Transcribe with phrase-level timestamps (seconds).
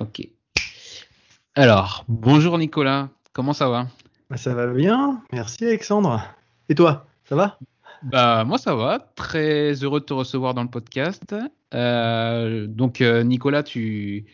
[0.00, 0.26] Ok.
[1.54, 3.86] Alors, bonjour Nicolas, comment ça va?
[4.28, 6.22] Bah, ça va bien, merci Alexandre.
[6.68, 7.58] Et toi, ça va?
[8.02, 11.34] Bah moi ça va, très heureux de te recevoir dans le podcast.
[11.74, 14.24] Euh, donc euh, Nicolas, tu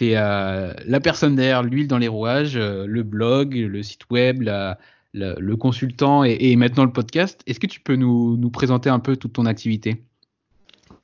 [0.00, 4.78] es la personne derrière l'huile dans les rouages, euh, le blog, le site web, la-
[5.14, 7.40] la- le consultant et, et maintenant le podcast.
[7.46, 10.02] Est-ce que tu peux nous, nous présenter un peu toute ton activité?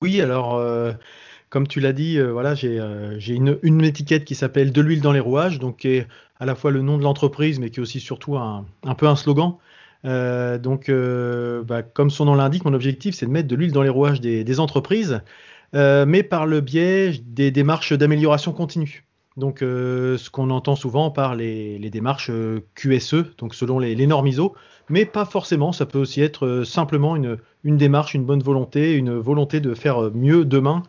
[0.02, 0.92] Oui, alors euh,
[1.52, 3.18] comme tu l'as dit, euh, voilà, j'ai euh,
[3.62, 6.06] une, étiquette qui s'appelle De l'huile dans les rouages, donc qui est
[6.40, 8.64] à la fois le nom de l'entreprise, mais qui est aussi surtout un,
[8.96, 9.56] peu un slogan.
[10.06, 10.90] Euh, donc,
[11.68, 14.22] bah, comme son nom l'indique, mon objectif, c'est de mettre de l'huile dans les rouages
[14.22, 15.20] des, entreprises,
[15.74, 19.04] mais par le biais des démarches d'amélioration continue.
[19.36, 22.30] Donc, ce qu'on entend souvent par les, démarches
[22.74, 24.54] QSE, donc selon les, normes ISO,
[24.88, 25.72] mais pas forcément.
[25.72, 30.46] Ça peut aussi être simplement une démarche, une bonne volonté, une volonté de faire mieux
[30.46, 30.82] demain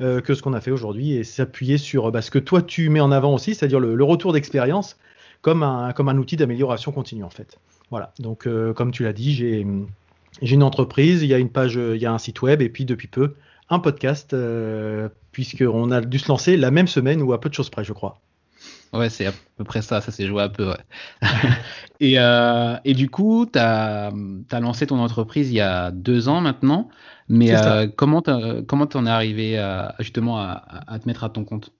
[0.00, 2.88] euh, que ce qu'on a fait aujourd'hui et s'appuyer sur bah, ce que toi tu
[2.88, 4.96] mets en avant aussi, c'est-à-dire le, retour d'expérience
[5.42, 7.58] comme un, comme un outil d'amélioration continue en fait.
[7.90, 9.66] Voilà, donc euh, comme tu l'as dit, j'ai
[10.42, 12.68] j'ai une entreprise, il y a une page, il y a un site web et
[12.68, 13.34] puis depuis peu
[13.70, 17.54] un podcast, euh, puisqu'on a dû se lancer la même semaine ou à peu de
[17.54, 18.20] choses près, je crois.
[18.92, 20.68] Ouais, c'est à peu près ça, ça s'est joué un peu.
[20.68, 20.78] Ouais.
[22.00, 24.12] et, euh, et du coup, tu as,
[24.52, 26.88] lancé ton entreprise il y a deux ans maintenant,
[27.28, 28.22] mais euh, comment
[28.66, 31.72] comment t'en es arrivé à, justement à, à te mettre à ton compte?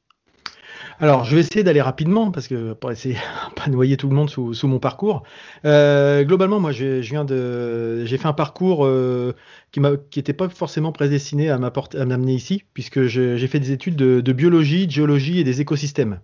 [1.00, 4.14] Alors, je vais essayer d'aller rapidement parce que pour essayer de pas noyer tout le
[4.14, 5.22] monde sous, sous mon parcours.
[5.64, 9.34] Euh, globalement, moi, je, je viens de, j'ai fait un parcours euh,
[9.72, 13.96] qui m'a, qui était pas forcément prédestiné à m'amener ici, puisque j'ai fait des études
[13.96, 16.20] de, de biologie, de géologie et des écosystèmes.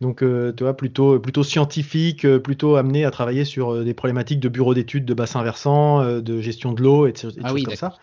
[0.00, 4.48] Donc, euh, tu vois, plutôt, plutôt scientifique, plutôt amené à travailler sur des problématiques de
[4.48, 7.12] bureaux d'études, de bassins versants, euh, de gestion de l'eau, et
[7.42, 7.94] Ah choses oui, comme ça.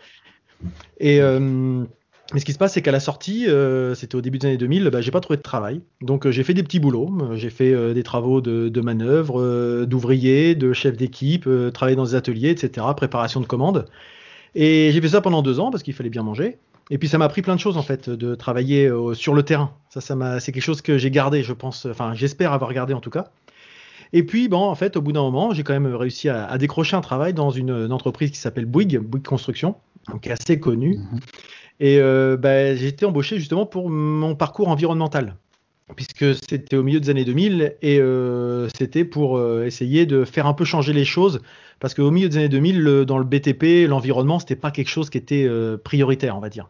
[1.00, 1.40] Et euh,
[2.34, 4.58] mais ce qui se passe, c'est qu'à la sortie, euh, c'était au début des années
[4.58, 5.82] 2000, bah, j'ai pas trouvé de travail.
[6.02, 7.12] Donc euh, j'ai fait des petits boulots.
[7.36, 12.50] J'ai fait des travaux de, de manœuvre, d'ouvrier, de chef d'équipe, travailler dans des ateliers,
[12.50, 13.86] etc., préparation de commandes.
[14.56, 16.58] Et j'ai fait ça pendant deux ans parce qu'il fallait bien manger.
[16.92, 19.74] Et puis ça m'a appris plein de choses en fait, de travailler sur le terrain.
[19.90, 21.86] Ça, ça c'est quelque chose que j'ai gardé, je pense.
[21.86, 23.32] Enfin, j'espère avoir gardé en tout cas.
[24.14, 26.58] Et puis, bon, en fait, au bout d'un moment, j'ai quand même réussi à, à
[26.58, 29.76] décrocher un travail dans une, une entreprise qui s'appelle Bouygues, Bouygues Construction,
[30.10, 30.98] donc assez connue.
[30.98, 31.20] Mhm.
[31.80, 35.38] Et euh, bah, j'ai été embauché justement pour mon parcours environnemental,
[35.96, 40.46] puisque c'était au milieu des années 2000 et euh, c'était pour euh, essayer de faire
[40.46, 41.42] un peu changer les choses,
[41.80, 45.10] parce qu'au milieu des années 2000, le- dans le BTP, l'environnement, c'était pas quelque chose
[45.10, 46.70] qui était euh, prioritaire, on va dire.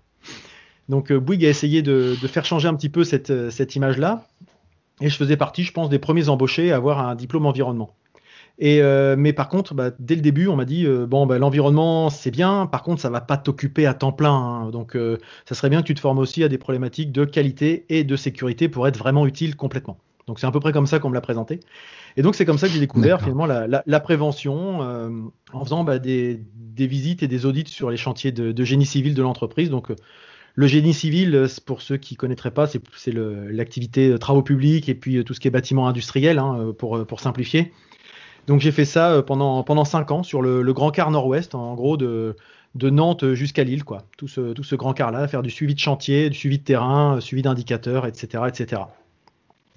[0.90, 4.28] Donc Bouygues a essayé de, de faire changer un petit peu cette, cette image-là,
[5.02, 7.96] et je faisais partie, je pense, des premiers embauchés à avoir un diplôme environnement.
[8.62, 11.40] Et euh, mais par contre, bah, dès le début, on m'a dit euh, bon, bah,
[11.40, 14.34] l'environnement c'est bien, par contre, ça va pas t'occuper à temps plein.
[14.34, 14.70] hein.
[14.70, 17.86] donc, euh, ça serait bien que tu te formes aussi à des problématiques de qualité
[17.90, 19.98] et de sécurité pour être vraiment utile complètement.
[20.28, 21.60] Donc, c'est à peu près comme ça qu'on me l'a présenté.
[22.18, 23.24] Et donc, c'est comme ça que j'ai découvert D'accord.
[23.24, 25.10] finalement la, la- la prévention euh,
[25.54, 28.86] en faisant bah, des, des visites et des audits sur les chantiers de, de génie
[28.86, 29.70] civil de l'entreprise.
[29.70, 29.96] Donc, euh,
[30.56, 34.18] le génie civil, euh, c'est- pour ceux qui connaîtraient pas, c'est c'est le- l'activité euh,
[34.18, 37.06] travaux publics et puis euh, tout ce qui est bâtiment industriel, hein, euh, pour, euh,
[37.06, 37.72] pour simplifier.
[38.50, 41.76] Donc j'ai fait ça euh, pendant, pendant 5 ans sur le, grand quart nord-ouest, en
[41.76, 42.36] gros de,
[42.82, 44.02] Nantes jusqu'à Lille, quoi.
[44.18, 47.18] Tout ce, tout ce grand quart-là, faire du suivi de chantier, du suivi de terrain,
[47.18, 48.82] euh, suivi d'indicateurs, etc., etc.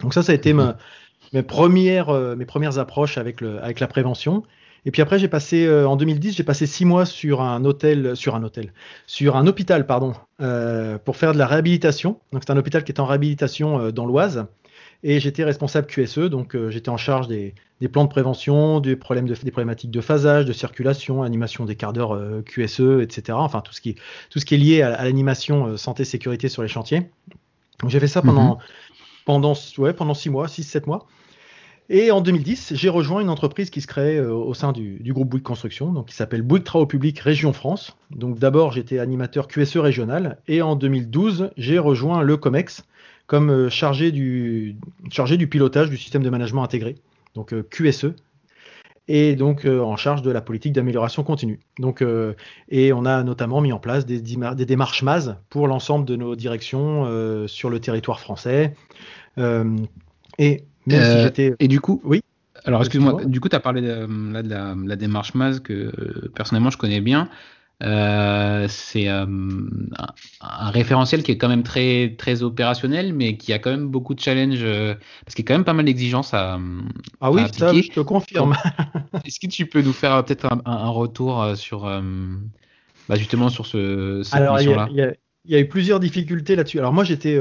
[0.01, 3.89] Donc ça, ça a été mes, premières, euh, mes premières approches avec, le, avec la
[3.89, 4.43] prévention.
[4.87, 8.35] Et puis après, j'ai passé, en 2010, j'ai passé 6 mois sur un hôtel, sur
[8.35, 8.73] un hôtel,
[9.07, 10.15] sur un hôpital, pardon,
[11.05, 12.19] pour faire de la réhabilitation.
[12.33, 14.47] Donc c'est un hôpital qui est en réhabilitation dans l'Oise.
[15.05, 18.95] Et j'étais responsable QSE, donc euh, j'étais en charge des, des plans de prévention, des,
[18.95, 23.37] problèmes de, des problématiques de phasage, de circulation, animation des quarts d'heure euh, QSE, etc.
[23.41, 23.97] Enfin, tout ce qui,
[24.31, 27.11] tout ce qui est lié à, à l'animation euh, santé-sécurité sur les chantiers.
[27.81, 28.61] Donc j'ai fait ça pendant,
[29.25, 31.09] pendant, ouais, pendant 6 mois, 6-7 mois.
[31.89, 35.29] Et en 2010, j'ai rejoint une entreprise qui se crée au sein du, du groupe
[35.29, 37.97] Bouygues Construction, donc qui s'appelle Bouygues Travaux Publics Région France.
[38.11, 42.85] Donc d'abord, j'étais animateur QSE régional, et en 2012, j'ai rejoint le COMEX
[43.33, 44.77] comme euh, chargé du,
[45.11, 46.97] chargé du pilotage du système de management intégré,
[47.35, 48.13] donc euh, QSE.
[49.09, 51.59] et donc en charge de la politique d'amélioration continue.
[51.79, 52.05] Donc,
[52.69, 56.37] et on a notamment mis en place des, des démarches MAS pour l'ensemble de nos
[56.37, 57.09] directions
[57.49, 58.75] sur le territoire français.
[59.39, 61.55] et même si j'étais.
[61.59, 62.21] Et du coup, oui.
[62.65, 66.71] Alors, excuse-moi, du coup, tu as parlé de, de, la, la, démarche MAS que personnellement
[66.71, 67.31] je connais bien.
[67.83, 69.27] Euh, c'est euh,
[70.41, 74.15] un, référentiel qui est quand même très très opérationnel, mais qui a quand même beaucoup
[74.15, 74.95] de challenges euh,
[75.25, 76.61] parce qu'il y a quand même pas mal d'exigences à.
[77.21, 78.55] Ah oui, ça, je te confirme.
[79.25, 81.83] Est-ce que tu peux nous faire peut-être un, retour sur
[83.09, 84.89] bah, justement sur ce cette Alors, mission-là?
[85.45, 86.79] il y a eu plusieurs difficultés là-dessus.
[86.79, 87.37] Alors moi j'étais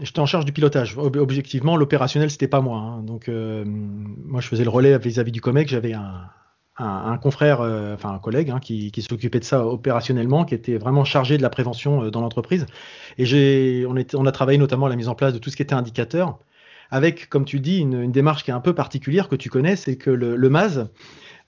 [0.00, 0.96] j'étais en charge du pilotage.
[0.96, 2.78] Objectivement l'opérationnel c'était pas moi.
[2.78, 3.02] Hein.
[3.02, 5.68] Donc moi je faisais le relais vis-à-vis du Comec.
[5.68, 6.30] J'avais un,
[6.76, 11.04] un, confrère, euh, enfin un collègue hein, qui, s'occupait de ça opérationnellement, qui était vraiment
[11.04, 12.66] chargé de la prévention euh, dans l'entreprise.
[13.18, 15.56] Et j'ai, on, on, a travaillé notamment à la mise en place de tout ce
[15.56, 16.38] qui était indicateur,
[16.90, 19.96] avec, comme tu dis, une, démarche qui est un peu particulière que tu connais, c'est
[19.96, 20.88] que le, le MAS,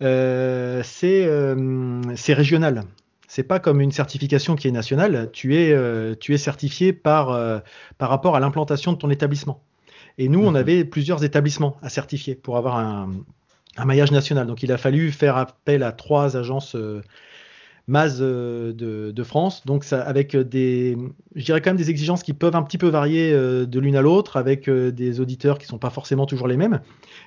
[0.03, 2.85] euh, c'est régional.
[3.29, 5.31] C'est pas comme une certification qui est nationale.
[5.33, 5.77] Tu es,
[6.19, 7.37] tu es certifié par,
[7.99, 9.63] par rapport à l'implantation de ton établissement.
[10.17, 10.57] Et nous, on mmh.
[10.57, 13.11] avait plusieurs établissements à certifier pour avoir un,
[13.77, 14.47] un maillage national.
[14.47, 17.03] Donc il a fallu faire appel à trois agences euh,
[17.89, 20.97] MAS euh, de, France, donc ça, avec des,
[21.37, 24.03] je quand même des exigences qui peuvent un petit peu varier euh, de l'une à
[24.03, 26.81] l'autre, avec des auditeurs qui sont pas forcément toujours les mêmes.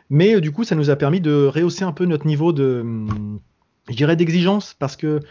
[0.09, 2.83] Mais du coup, ça nous a permis de rehausser un peu notre niveau de,
[3.89, 5.21] je d'exigence, parce que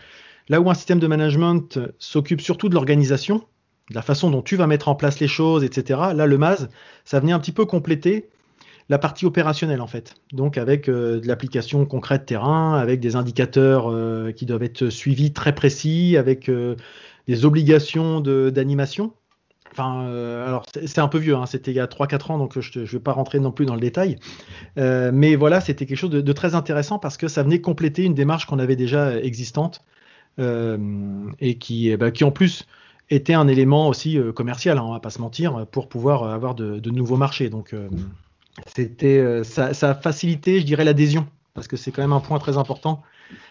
[0.49, 3.45] là où un système de management s'occupe surtout de l'organisation,
[3.91, 6.01] de la façon dont tu vas mettre en place les choses, etc.
[6.15, 6.69] Là, le MAS,
[7.05, 8.29] ça venait un petit peu compléter
[8.89, 10.15] la partie opérationnelle en fait.
[10.33, 15.33] Donc avec euh, de l'application concrète terrain, avec des indicateurs euh, qui doivent être suivis
[15.33, 16.77] très précis, avec euh,
[17.27, 19.13] des obligations d'animation.
[19.73, 20.07] Enfin,
[20.47, 22.85] alors c'est un peu vieux, hein, c'était il y a 3-4 ans, donc je ne
[22.87, 24.17] vais pas rentrer non plus dans le détail.
[24.77, 28.47] mais voilà, c'était quelque chose de, très intéressant parce que ça venait compléter une démarche
[28.47, 29.85] qu'on avait déjà existante
[30.39, 32.67] et qui, eh ben, qui en plus
[33.11, 36.91] était un élément aussi commercial, hein, on va pas se mentir, pour pouvoir avoir de,
[36.91, 37.51] nouveaux marchés.
[37.51, 37.75] Donc
[38.67, 42.39] c'était euh, ça, a facilité, je dirais, l'adhésion, parce que c'est quand même un point
[42.39, 43.03] très important.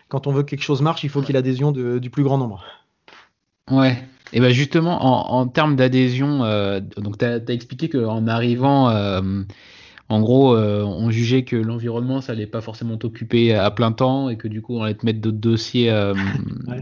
[0.09, 2.23] Quand on veut que quelque chose marche, il faut qu'il y ait l'adhésion du plus
[2.23, 2.63] grand nombre.
[3.69, 4.01] Ouais.
[4.33, 9.43] Et ben justement, en, termes d'adhésion, euh, donc tu as, expliqué qu'en arrivant, euh,
[10.09, 14.37] en gros, on jugeait que l'environnement, ça allait pas forcément t'occuper à plein temps et
[14.37, 15.93] que du coup, on allait te mettre d'autres dossiers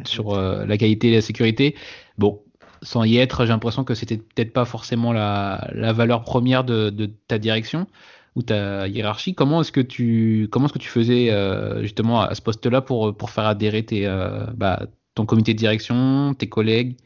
[0.05, 1.75] sur la qualité et la sécurité.
[2.17, 2.41] Bon,
[2.85, 7.11] sans y être, j'ai l'impression que c'était peut-être pas forcément la, valeur première de, de,
[7.27, 7.87] ta direction
[8.35, 9.33] ou ta hiérarchie.
[9.33, 13.15] Comment est-ce que tu comment est-ce que tu faisais euh, justement à ce poste-là pour
[13.15, 14.83] pour faire adhérer tes euh, bah,
[15.15, 16.97] ton comité de direction, tes collègues,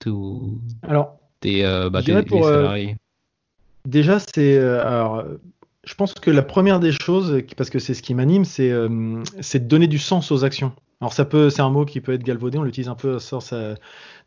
[0.00, 2.96] tout, alors tes, euh, bah, salariés?
[3.84, 5.24] déjà c'est alors
[5.84, 9.58] je pense que la première des choses, parce que c'est ce qui m'anime, c'est de
[9.58, 10.72] donner du sens aux actions.
[11.00, 13.18] Alors ça peut, c'est un mot qui peut être galvaudé, on l'utilise un peu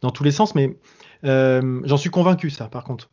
[0.01, 0.77] dans tous les sens, mais
[1.23, 3.09] j'en suis convaincu ça, par contre.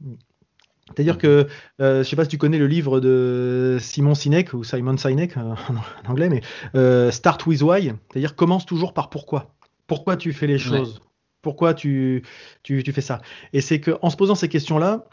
[0.95, 1.47] C'est-à-dire que,
[1.81, 4.97] euh, je ne sais pas si tu connais le livre de Simon Sinek ou Simon
[4.97, 5.55] Sinek euh,
[6.07, 6.41] en anglais, mais
[6.75, 9.55] euh, Start with Why, c'est-à-dire commence toujours par pourquoi.
[9.87, 11.01] Pourquoi tu fais les choses?
[11.41, 12.25] Pourquoi tu,
[12.63, 13.23] tu, fais ça?
[13.53, 15.07] Et c'est qu'en se posant ces questions-là,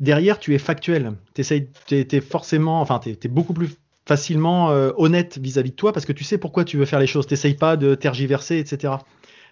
[0.00, 1.12] derrière, tu es factuel.
[1.34, 3.70] Tu es, forcément, enfin, tu es, beaucoup plus
[4.06, 7.26] facilement honnête vis-à-vis de toi parce que tu sais pourquoi tu veux faire les choses.
[7.26, 8.94] Tu n'essayes pas de tergiverser, etc.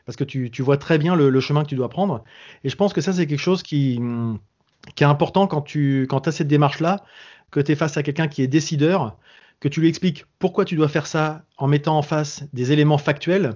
[0.06, 2.24] Parce que tu, vois très bien le, le, chemin que tu dois prendre.
[2.64, 4.38] Et je pense que ça, c'est quelque chose qui hum,
[4.94, 7.04] qui est important quand tu as cette démarche-là,
[7.50, 9.16] que tu es face à quelqu'un qui est décideur,
[9.60, 12.98] que tu lui expliques pourquoi tu dois faire ça en mettant en face des éléments
[12.98, 13.54] factuels.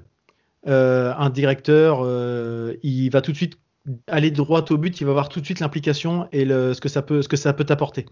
[0.67, 3.59] Euh, un directeur, euh, il va tout de suite
[4.07, 7.03] aller droit au but, il va voir tout de suite l'implication et ce que ça
[7.03, 8.07] peut, t'apporter.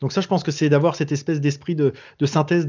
[0.00, 1.92] Donc ça, je pense que c'est d'avoir cette espèce d'esprit de,
[2.24, 2.66] synthèse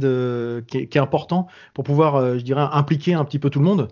[0.67, 3.87] qui, est, important pour pouvoir, euh, je dirais, impliquer un petit peu tout le monde.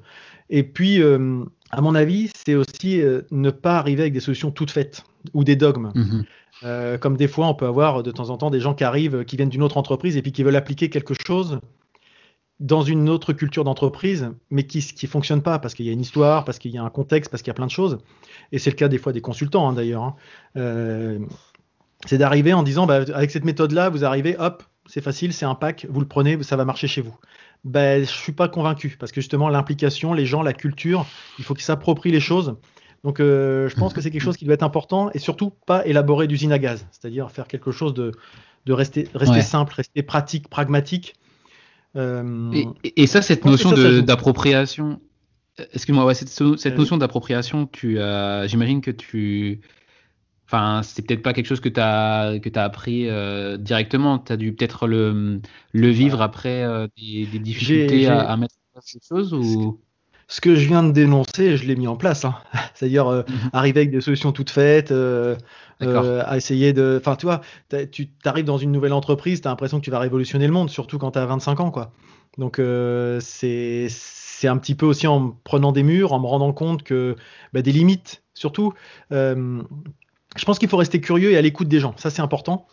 [0.49, 5.03] Et puis, à mon avis, c'est aussi ne pas arriver avec des solutions toutes faites
[5.33, 5.91] ou des dogmes.
[5.95, 6.25] Mhm.
[6.63, 9.23] Euh, comme des fois, on peut avoir de temps en temps des gens qui arrivent,
[9.25, 11.59] qui viennent d'une autre entreprise et puis qui veulent appliquer quelque chose
[12.59, 16.01] dans une autre culture d'entreprise, mais qui ne fonctionne pas parce qu'il y a une
[16.01, 17.99] histoire, parce qu'il y a un contexte, parce qu'il y a plein de choses.
[18.51, 20.03] Et c'est le cas des fois des consultants hein, d'ailleurs.
[20.03, 20.15] Hein.
[20.57, 21.19] Euh,
[22.05, 25.55] c'est d'arriver en disant, bah, avec cette méthode-là, vous arrivez, hop, c'est facile, c'est un
[25.55, 27.15] pack, vous le prenez, ça va marcher chez vous
[27.63, 31.05] ben, je suis pas convaincu parce que justement l'implication, les gens, la culture,
[31.37, 32.55] il faut qu'ils s'approprient les choses.
[33.03, 35.85] Donc euh, je pense que c'est quelque chose qui doit être important et surtout pas
[35.85, 38.11] élaborer d'usine à gaz, c'est-à-dire faire quelque chose de,
[38.65, 41.15] de rester, rester simple, rester pratique, pragmatique.
[41.95, 42.51] Euh,
[42.83, 44.99] et, ça, cette notion d'appropriation,
[45.73, 47.97] excuse-moi, cette, cette notion d'appropriation, tu
[48.47, 49.61] j'imagine que tu
[50.51, 54.17] Enfin, c'est peut-être pas quelque chose que tu as, que as appris euh, directement.
[54.17, 55.41] Tu as dû peut-être le,
[55.73, 59.79] le vivre après euh, des, difficultés à, mettre en place ces choses ou...
[60.29, 62.23] Ce que je viens de dénoncer, je l'ai mis en place.
[62.23, 62.35] Hein.
[62.73, 63.49] C'est-à-dire euh, mhm.
[63.51, 64.93] arriver avec des solutions toutes faites,
[65.81, 66.97] à essayer de.
[67.01, 67.41] Enfin, tu vois,
[67.91, 70.69] tu arrives dans une nouvelle entreprise, tu as l'impression que tu vas révolutionner le monde,
[70.69, 71.71] surtout quand tu as 25 ans.
[71.71, 71.91] quoi.
[72.37, 72.61] Donc,
[73.19, 73.87] c'est
[74.39, 77.17] c'est un petit peu aussi en prenant des murs, en me rendant compte que
[77.51, 78.73] bah, des limites, surtout.
[79.11, 79.61] Euh,
[80.37, 81.93] je pense qu'il faut rester curieux et à l'écoute des gens.
[81.97, 82.65] Ça, c'est important.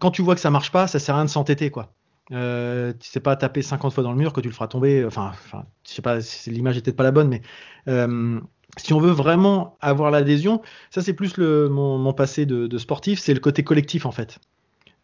[0.00, 1.92] Quand tu vois que ça marche pas, ça sert à rien de s'entêter, quoi.
[2.30, 5.04] Euh, tu sais pas taper 50 fois dans le mur que tu le feras tomber.
[5.04, 7.42] Enfin, enfin je sais pas, l'image est peut-être pas la bonne, mais
[7.88, 8.40] euh,
[8.78, 13.34] si on veut vraiment avoir l'adhésion, ça c'est plus le, mon, passé de, sportif, c'est
[13.34, 14.38] le côté collectif en fait.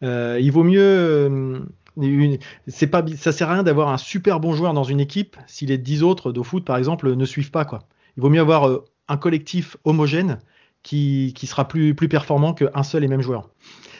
[0.01, 1.61] Euh, il vaut mieux
[2.67, 5.65] c'est pas, ça sert à rien d'avoir un super bon joueur dans une équipe si
[5.65, 7.65] les 10 autres de foot, par exemple, ne suivent pas.
[7.65, 7.79] Quoi.
[8.15, 8.69] Il vaut mieux avoir
[9.09, 10.39] un collectif homogène
[10.83, 13.49] qui, sera plus, plus performant qu'un seul et même joueur.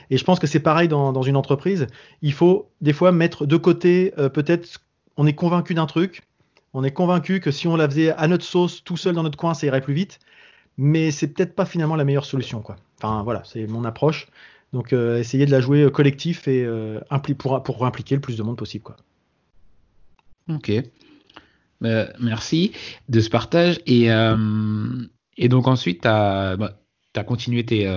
[0.10, 1.88] Et je pense que c'est pareil dans, dans, une entreprise.
[2.22, 4.82] Il faut des fois mettre de côté, euh, peut-être,
[5.18, 6.24] on est convaincu d'un truc,
[6.74, 9.38] on est convaincu que si on la faisait à notre sauce, tout seul dans notre
[9.38, 10.20] coin, ça irait plus vite.
[10.78, 12.62] Mais c'est peut-être pas finalement la meilleure solution.
[12.62, 12.78] Quoi.
[13.02, 14.28] Enfin voilà, c'est mon approche.
[14.74, 17.00] Donc euh, essayer de la jouer euh, collectif et euh,
[17.38, 18.84] pour, pour impliquer le plus de monde possible.
[18.84, 18.96] Quoi.
[20.50, 20.72] Ok.
[21.82, 22.72] merci
[23.10, 23.80] de ce partage.
[23.86, 24.10] Et,
[25.40, 27.92] et donc ensuite, tu as, bah, continué tes,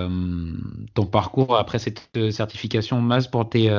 [0.95, 3.69] ton parcours après cette certification MAS pour tes,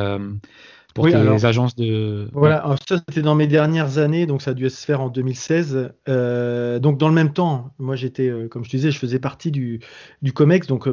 [0.94, 2.28] pour tes agences de.
[2.32, 5.92] Voilà, ça c'était dans mes dernières années, donc ça a dû se faire en 2016.
[6.06, 9.80] donc dans le même temps, moi j'étais, comme je te disais, je faisais partie du,
[10.22, 10.88] du COMEX, donc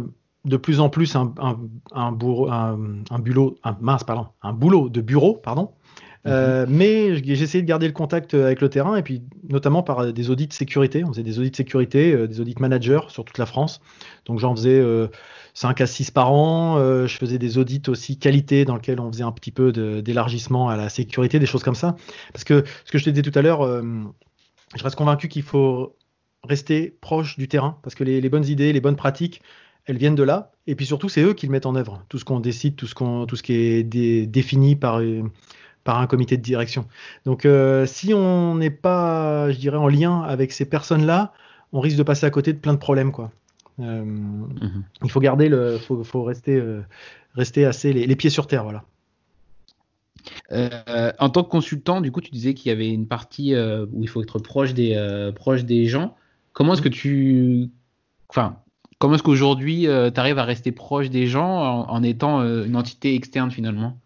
[0.45, 1.59] de plus en plus un, un,
[1.93, 5.71] un, un, boulot, un, mince, pardon, un boulot de bureau, pardon.
[6.25, 6.31] Mhm.
[6.31, 10.13] Euh, mais j'ai essayé de garder le contact avec le terrain et puis notamment par
[10.13, 11.03] des audits de sécurité.
[11.03, 13.81] On faisait des audits de sécurité, euh, des audits managers sur toute la France.
[14.25, 15.07] Donc j'en faisais euh,
[15.55, 16.77] 5 à 6 par an.
[16.77, 20.69] Euh, je faisais des audits aussi qualité dans lesquels on faisait un petit peu d'élargissement
[20.69, 21.95] à la sécurité, des choses comme ça.
[22.33, 23.65] Parce que ce que je te disais tout à l'heure,
[24.75, 25.95] je reste convaincu qu'il faut
[26.43, 29.41] rester proche du terrain parce que les, les bonnes idées, les bonnes pratiques,
[29.85, 30.51] elles viennent de là.
[30.67, 32.03] Et puis surtout, c'est eux qui le mettent en œuvre.
[32.09, 35.23] Tout ce qu'on décide, tout ce, qu'on, tout ce qui est défini par, euh,
[35.83, 36.85] par un comité de direction.
[37.25, 41.33] Donc, euh, si on n'est pas, je dirais, en lien avec ces personnes-là,
[41.73, 43.31] on risque de passer à côté de plein de problèmes, quoi.
[43.79, 44.83] Euh, mhm.
[45.03, 46.61] Il faut garder le, faut, faut rester,
[47.35, 48.83] rester assez les, pieds sur terre, voilà.
[51.19, 54.09] en tant que consultant, du coup, tu disais qu'il y avait une partie où il
[54.09, 56.15] faut être proche des, proche des gens.
[56.53, 57.69] Comment est-ce que tu,
[58.27, 58.57] enfin,
[59.01, 62.75] Comment est-ce qu'aujourd'hui, euh, tu arrives à rester proche des gens en, étant euh, une
[62.75, 63.97] entité externe finalement?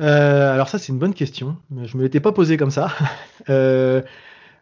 [0.00, 1.56] Euh, alors ça c'est une bonne question.
[1.84, 2.92] Je me l'étais pas posé comme ça.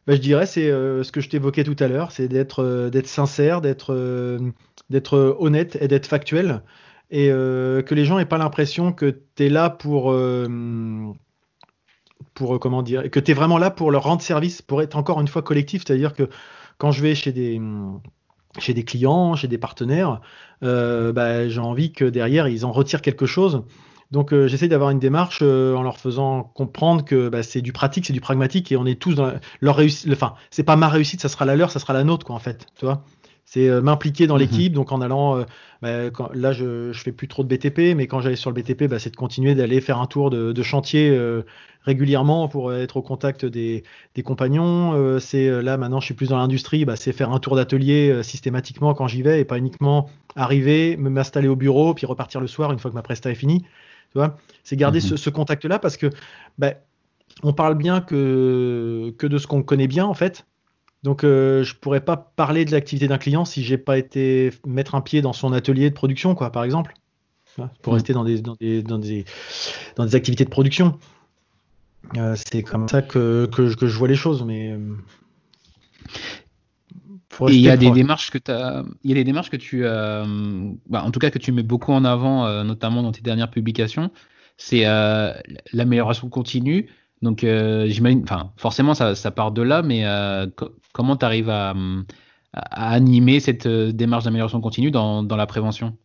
[0.05, 3.95] Bah, je dirais c'est ce que je t'évoquais tout à l'heure, c'est d'être sincère, d'être
[5.39, 6.63] honnête et d'être factuel,
[7.13, 10.13] et que les gens aient pas l'impression que tu es là pour
[12.35, 15.29] pour comment dire, que tu vraiment là pour leur rendre service, pour être encore une
[15.29, 16.29] fois collectif, c'est-à-dire que
[16.79, 17.61] quand je vais chez des,
[18.85, 20.21] clients, chez des partenaires,
[20.63, 23.65] euh, bah, j'ai envie que derrière, ils en retirent quelque chose.
[24.13, 27.73] Donc euh, j'essaie d'avoir une démarche euh, en leur faisant comprendre que bah, c'est du
[27.73, 30.13] pratique, c'est du pragmatique et on est tous dans leur réussite.
[30.13, 32.41] Enfin, c'est pas ma réussite, ça sera la leur, ça sera la nôtre, quoi, en
[32.41, 32.67] fait.
[32.79, 33.05] Tu vois
[33.45, 34.73] c'est m'impliquer dans mmh l'équipe.
[34.73, 35.45] Donc en allant,
[35.83, 38.85] bah, là je, je fais plus trop de BTP, mais quand j'allais sur le BTP,
[38.85, 41.15] bah, c'est de continuer d'aller faire un tour de, de chantier
[41.85, 43.83] régulièrement pour être au contact des,
[44.25, 44.95] compagnons.
[44.95, 47.57] Euh, c'est euh, là maintenant, je suis plus dans l'industrie, bah, c'est faire un tour
[47.57, 52.07] d'atelier euh, systématiquement quand j'y vais et pas uniquement arriver, me m'installer au bureau puis
[52.07, 53.65] repartir le soir une fois que ma presta est finie.
[54.13, 55.17] Tu vois, c'est garder mhm.
[55.17, 56.11] ce, contact-là parce que
[56.59, 56.75] bah,
[57.43, 60.47] on parle bien que, que de ce qu'on connaît bien en fait.
[61.03, 64.95] Donc je je pourrais pas parler de l'activité d'un client si j'ai pas été mettre
[64.95, 66.95] un pied dans son atelier de production, quoi, par exemple,
[67.57, 67.95] pour mhm.
[67.95, 69.25] rester dans des, dans des, dans des,
[69.97, 70.99] dans des activités de production.
[72.17, 74.77] Euh, c'est comme ça que, que, je vois les choses, mais.
[77.41, 79.83] Euh, il y a des démarches que as, il y a des démarches que tu,
[79.83, 83.51] bah, en tout cas que tu mets beaucoup en avant, euh, notamment dans tes dernières
[83.51, 84.11] publications.
[84.57, 84.85] C'est
[85.73, 86.89] l'amélioration continue.
[87.23, 90.05] Donc j'imagine, enfin forcément ça, ça, part de là, mais
[90.93, 91.75] comment tu arrives à,
[92.53, 95.97] à, animer cette démarche d'amélioration continue dans, dans la prévention?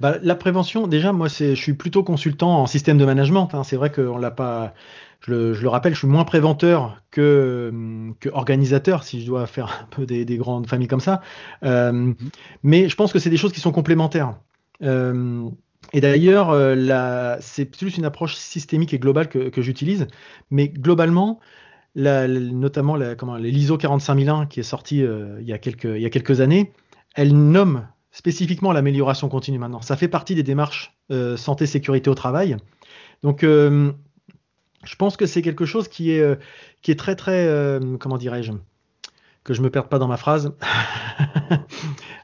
[0.00, 3.48] Bah, la prévention, déjà, moi, je suis plutôt consultant en système de management.
[3.54, 3.64] Hein.
[3.64, 4.74] C'est vrai qu'on l'a pas.
[5.20, 7.72] Je le, rappelle, je suis moins préventeur que,
[8.20, 11.20] que, organisateur, si je dois faire un peu des, grandes familles comme ça.
[11.64, 12.12] Euh,
[12.62, 14.36] mais je pense que c'est des choses qui sont complémentaires.
[14.82, 15.48] Euh,
[15.92, 20.06] et d'ailleurs, euh, c'est plus une approche systémique et globale que, j'utilise.
[20.50, 21.40] Mais globalement,
[21.96, 24.98] notamment comment, l'ISO 45001 qui est sorti
[25.40, 26.72] il, a quelques, il y a quelques années,
[27.14, 29.80] elle nomme spécifiquement l'amélioration continue maintenant.
[29.80, 30.94] Ça fait partie des démarches
[31.36, 32.56] santé sécurité au travail.
[33.22, 33.44] Donc
[34.86, 36.36] je pense que c'est quelque chose qui est, euh,
[36.82, 38.52] qui est très, très, euh, comment dirais-je,
[39.44, 40.54] que je me perde pas dans ma phrase.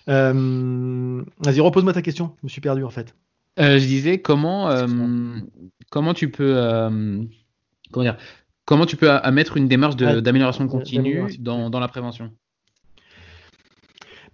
[0.08, 2.34] Euh, vas-y, repose-moi ta question.
[2.40, 3.14] Je me suis perdu en fait.
[3.56, 4.68] je disais comment,
[5.92, 6.54] comment tu peux,
[7.92, 8.16] comment dire,
[8.64, 12.32] comment tu peux mettre une démarche d'amélioration continue dans, dans, la prévention?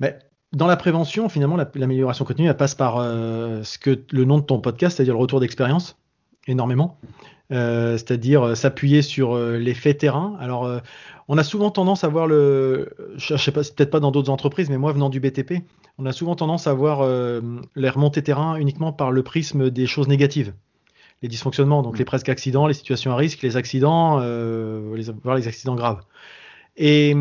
[0.01, 0.19] Mais
[0.53, 4.59] dans la prévention, finalement, l'amélioration continue, elle passe par ce que le nom de ton
[4.59, 5.99] podcast, c'est-à-dire le retour d'expérience,
[6.49, 6.99] énormément.
[7.51, 10.37] Euh, c'est-à-dire euh, s'appuyer sur euh, les faits terrain.
[10.39, 10.71] Alors,
[11.29, 14.69] on a souvent tendance à voir le, je sais pas, peut-être pas dans d'autres entreprises,
[14.69, 15.63] mais moi venant du BTP,
[15.97, 17.07] on a souvent tendance à voir
[17.77, 20.55] les remontées terrain uniquement par le prisme des choses négatives,
[21.23, 21.99] les dysfonctionnements, donc mm.
[21.99, 26.01] les presque accidents, les situations à risque, les accidents, les, voire les accidents graves.
[26.77, 27.15] Et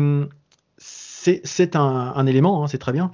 [0.78, 3.10] c'est un, élément, hein, c'est très bien,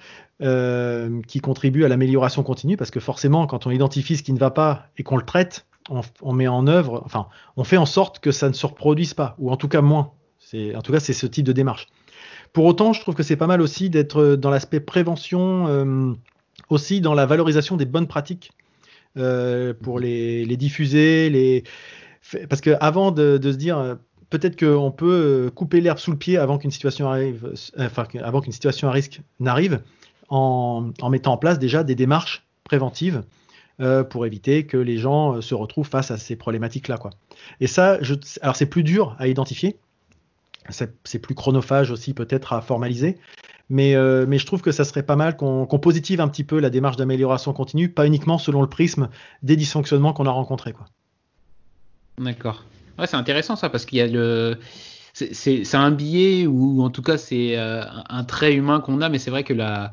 [1.27, 4.51] qui contribue à l'amélioration continue, parce que forcément, quand on identifie ce qui ne va
[4.51, 8.33] pas et qu'on le traite, on, met en œuvre, enfin, on fait en sorte que
[8.33, 10.13] ça ne se reproduise pas, ou en tout cas moins.
[10.75, 11.87] En tout cas, c'est ce type de démarche.
[12.53, 16.13] Pour autant, je trouve que c'est pas mal aussi d'être dans l'aspect prévention, euh,
[16.71, 18.53] aussi dans la valorisation des bonnes pratiques
[19.17, 21.65] euh, pour les, diffuser, les...
[22.49, 23.95] parce qu'avant de, de se dire euh,
[24.31, 27.53] peut-être qu'on peut couper l'herbe sous le pied avant qu'une situation arrive,
[28.23, 29.81] avant qu'une situation à risque n'arrive,
[30.29, 33.23] en, mettant en place déjà des démarches préventives
[33.81, 36.97] euh, pour éviter que les gens euh, se retrouvent face à ces problématiques-là.
[37.59, 37.99] Et ça,
[38.41, 39.79] alors c'est plus dur à identifier,
[40.71, 43.19] c'est plus chronophage aussi peut-être à formaliser,
[43.71, 46.61] mais, euh, mais je trouve que ça serait pas mal qu'on positive un petit peu
[46.61, 49.09] la démarche d'amélioration continue, pas uniquement selon le prisme
[49.43, 50.75] des dysfonctionnements qu'on a rencontrés.
[52.19, 52.63] D'accord.
[53.07, 54.57] C'est intéressant ça parce qu'il y a le
[55.15, 59.33] c'est un biais ou en tout cas c'est un trait humain qu'on a, mais c'est
[59.33, 59.91] vrai que la,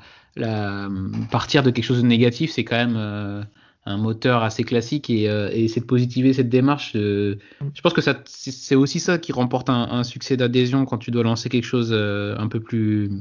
[1.32, 3.48] partir de quelque chose de négatif, c'est quand même
[3.86, 6.94] un moteur assez classique et, euh, essayer de positiver cette démarche.
[6.96, 7.38] Euh,
[7.74, 11.50] je pense que c'est aussi ça qui remporte un, succès d'adhésion quand tu dois lancer
[11.50, 13.12] quelque chose euh, un peu plus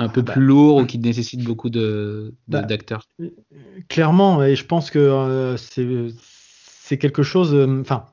[0.00, 3.04] un peu bah, plus lourd ou qui nécessite beaucoup de, bah, d'acteurs.
[3.88, 7.52] Clairement, et je pense que c'est quelque chose.
[7.80, 8.04] Enfin,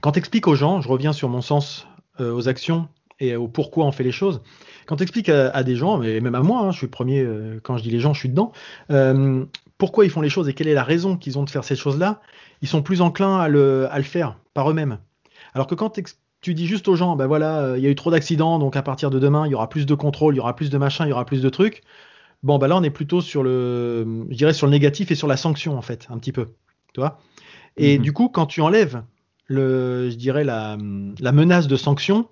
[0.00, 1.86] quand tu expliques aux gens, je reviens sur mon sens
[2.18, 2.88] aux actions
[3.20, 4.40] et au pourquoi on fait les choses.
[4.86, 7.26] Quand tu expliques à, des gens, et même à moi, hein, je suis le premier,
[7.62, 8.52] quand je dis les gens, je suis dedans,
[9.78, 11.76] pourquoi ils font les choses et quelle est la raison qu'ils ont de faire ces
[11.76, 12.20] choses-là,
[12.62, 14.98] ils sont plus enclins à le, faire par eux-mêmes.
[15.54, 16.00] Alors que quand
[16.40, 18.76] tu dis juste aux gens, ben voilà, euh, il y a eu trop d'accidents, donc
[18.76, 20.78] à partir de demain, il y aura plus de contrôle, il y aura plus de
[20.78, 21.82] machin, il y aura plus de trucs.
[22.42, 25.28] Bon, ben là, on est plutôt sur le, je dirais, sur le négatif et sur
[25.28, 26.48] la sanction, en fait, un petit peu.
[26.94, 27.18] Tu vois
[27.76, 28.04] Et mhm.
[28.04, 29.02] du coup, quand tu enlèves,
[29.46, 32.28] le, je dirais, la, menace de sanction,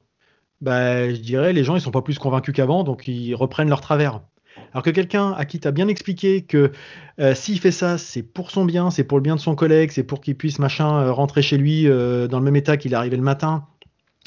[0.60, 3.80] ben, je dirais, les gens, ils sont pas plus convaincus qu'avant, donc ils reprennent leur
[3.80, 4.20] travers.
[4.72, 6.72] Alors que quelqu'un à qui tu as bien expliqué que
[7.20, 9.90] euh, s'il fait ça, c'est pour son bien, c'est pour le bien de son collègue,
[9.92, 12.92] c'est pour qu'il puisse machin euh, rentrer chez lui euh, dans le même état qu'il
[12.92, 13.66] est arrivé le matin,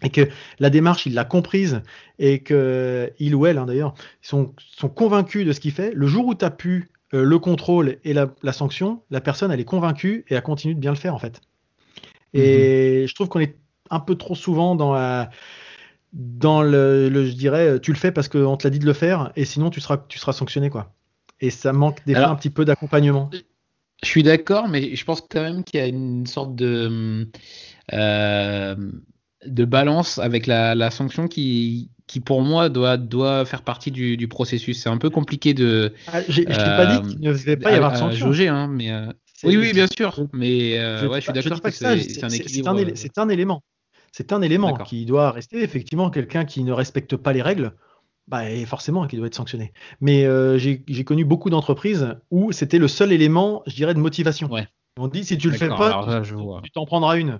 [0.04, 0.28] et que
[0.60, 1.82] la démarche, il l'a comprise,
[2.20, 6.08] et que il ou elle, hein, d'ailleurs, sont, sont convaincus de ce qu'il fait, le
[6.08, 10.26] jour où tu as pu le contrôle et la, sanction, la personne, elle est convaincue
[10.28, 11.42] et elle continue de bien le faire, en fait.
[12.34, 13.08] Et mhm.
[13.08, 13.56] je trouve qu'on est
[13.90, 15.30] un peu trop souvent dans la
[16.14, 19.32] dans le, je dirais, tu le fais parce qu'on te l'a dit de le faire,
[19.36, 20.94] et sinon tu seras, tu seras sanctionné, quoi.
[21.40, 23.30] Et ça manque des fois un petit peu d'accompagnement.
[24.04, 27.28] Je suis d'accord, mais je pense quand même qu'il y a une sorte de,
[27.94, 28.76] euh,
[29.46, 34.82] de balance avec la, sanction qui, qui, pour moi, doit, doit faire partie du, processus.
[34.82, 35.94] C'est un peu compliqué de.
[36.08, 38.32] Ah, je n'ai pas dit qu'il ne devait pas y avoir de sanction.
[38.32, 39.12] hein, mais, euh,
[39.44, 40.28] oui, oui, bien sûr.
[40.34, 42.76] Mais euh, ouais, je suis d'accord que, c'est un équilibre.
[42.96, 43.64] C'est un, élément.
[44.18, 45.62] C'est un élément qui doit rester.
[45.62, 47.74] Effectivement, quelqu'un qui ne respecte pas les règles,
[48.28, 49.74] bah, forcément, qui doit être sanctionné.
[50.02, 54.50] Mais euh, j'ai connu beaucoup d'entreprises où c'était le seul élément, je dirais, de motivation.
[54.98, 56.24] On dit si tu le fais pas,
[56.64, 57.40] tu t'en prendras une.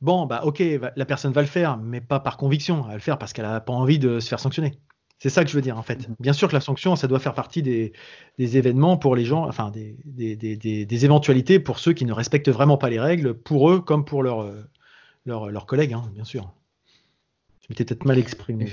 [0.00, 0.60] Bon, bah ok,
[0.96, 2.80] la personne va le faire, mais pas par conviction.
[2.80, 4.80] Elle va le faire parce qu'elle n'a pas envie de se faire sanctionner.
[5.20, 6.08] C'est ça que je veux dire en fait.
[6.08, 6.16] Mhm.
[6.18, 7.92] Bien sûr que la sanction, ça doit faire partie des,
[8.36, 12.90] événements pour les gens, enfin des, des, éventualités pour ceux qui ne respectent vraiment pas
[12.90, 14.50] les règles, pour eux comme pour leurs
[15.26, 16.52] leurs collègues, hein, bien sûr.
[17.60, 18.66] Je m'étais peut-être mal exprimé.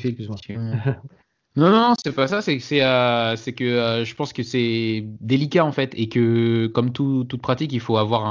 [1.55, 2.41] non, non, c'est pas ça.
[2.41, 6.91] C'est que, euh, que euh, je pense que c'est délicat en fait et que comme
[6.91, 8.25] toute pratique, il faut avoir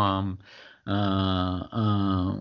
[0.86, 2.40] un,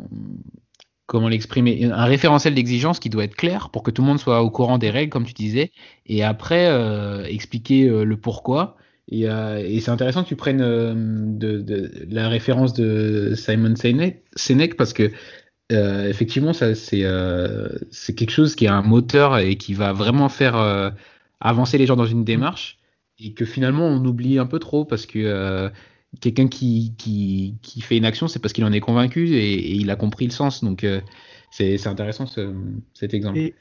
[1.05, 4.41] comment l'exprimer, un référentiel d'exigence qui doit être clair pour que tout le monde soit
[4.41, 5.71] au courant des règles, comme tu disais,
[6.07, 8.77] et après euh, expliquer le pourquoi.
[9.11, 9.27] Et,
[9.81, 15.11] c'est intéressant que tu prennes de, la référence de Simon Sinek parce que
[15.71, 19.93] euh, effectivement, ça, c'est euh, c'est quelque chose qui est un moteur et qui va
[19.93, 20.91] vraiment faire euh,
[21.39, 22.77] avancer les gens dans une démarche
[23.19, 25.71] et que finalement on oublie un peu trop parce que
[26.21, 29.89] quelqu'un qui, qui, qui, fait une action, c'est parce qu'il en est convaincu et, il
[29.89, 30.63] a compris le sens.
[30.63, 30.85] Donc
[31.49, 32.53] c'est intéressant ce,
[32.93, 33.39] cet exemple.
[33.39, 33.55] Et,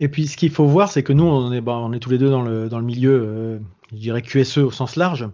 [0.00, 2.10] et puis ce qu'il faut voir, c'est que nous, on est, bah, on est tous
[2.10, 3.60] les deux dans le, dans le milieu,
[3.92, 5.28] je dirais QSE au sens large.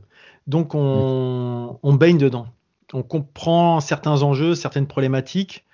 [0.48, 1.78] Donc on, mm.
[1.82, 2.48] on baigne dedans.
[2.92, 5.64] On comprend certains enjeux, certaines problématiques.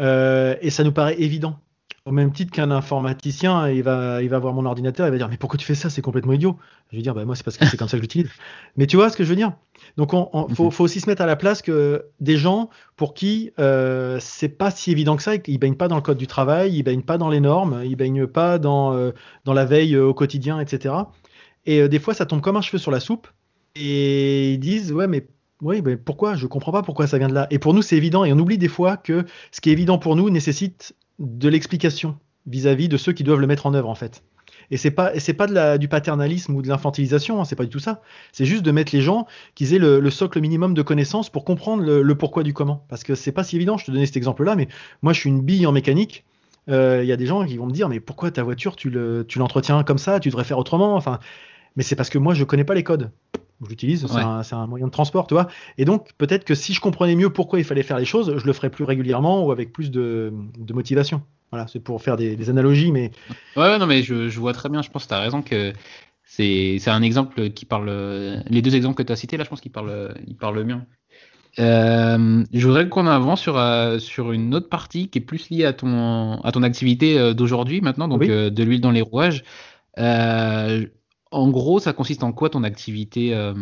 [0.00, 1.58] Euh, et ça nous paraît évident.
[2.04, 5.28] Au même titre qu'un informaticien, il va, il va voir mon ordinateur, il va dire
[5.28, 6.56] mais pourquoi tu fais ça, c'est complètement idiot.
[6.90, 8.30] Je vais dire bah moi c'est parce que c'est comme ça que j'utilise.
[8.78, 9.52] Mais tu vois ce que je veux dire?
[9.98, 10.70] Donc on, faut, mhm.
[10.70, 14.70] faut, aussi se mettre à la place que des gens pour qui euh, c'est pas
[14.70, 17.18] si évident que ça, ils baignent pas dans le code du travail, ils baignent pas
[17.18, 19.10] dans les normes, ils baignent pas dans euh,
[19.44, 20.94] dans la veille au quotidien, etc.
[21.66, 23.28] Et des fois ça tombe comme un cheveu sur la soupe
[23.74, 25.26] et ils disent ouais mais
[25.60, 26.36] oui, mais pourquoi?
[26.36, 27.46] Je comprends pas pourquoi ça vient de là.
[27.50, 29.98] Et pour nous, c'est évident, et on oublie des fois que ce qui est évident
[29.98, 32.16] pour nous nécessite de l'explication
[32.46, 34.22] vis-à-vis de ceux qui doivent le mettre en œuvre, en fait.
[34.70, 38.02] Et c'est pas, pas du paternalisme ou de l'infantilisation, hein, c'est pas du tout ça.
[38.32, 41.82] C'est juste de mettre les gens qu'ils aient le, socle minimum de connaissances pour comprendre
[41.82, 42.84] le, pourquoi du comment.
[42.88, 43.78] Parce que c'est pas si évident.
[43.78, 44.68] Je te donnais cet exemple-là, mais
[45.02, 46.24] moi, je suis une bille en mécanique.
[46.68, 48.90] Euh, il y a des gens qui vont me dire, mais pourquoi ta voiture, tu
[48.90, 50.20] l'entretiens comme ça?
[50.20, 50.94] Tu devrais faire autrement?
[50.94, 51.18] Enfin,
[51.76, 53.10] mais c'est parce que moi, je connais pas les codes
[53.62, 55.48] je l'utilise, c'est un, moyen de transport, tu vois.
[55.78, 58.46] Et donc, peut-être que si je comprenais mieux pourquoi il fallait faire les choses, je
[58.46, 60.32] le ferais plus régulièrement ou avec plus de,
[60.72, 61.22] motivation.
[61.50, 63.10] Voilà, c'est pour faire des, analogies, mais.
[63.56, 65.72] Ouais, non, mais je, vois très bien, je pense que tu as raison que
[66.24, 67.90] c'est un exemple qui parle.
[68.48, 70.86] Les deux exemples que tu as cités, là, je pense qu'ils parlent, ils parlent bien.
[71.58, 75.64] Euh, je voudrais qu'on avance sur, euh, sur une autre partie qui est plus liée
[75.64, 79.42] à ton, à ton activité euh, d'aujourd'hui maintenant, donc de l'huile dans les rouages.
[81.30, 83.54] En gros, ça consiste en quoi ton activité euh,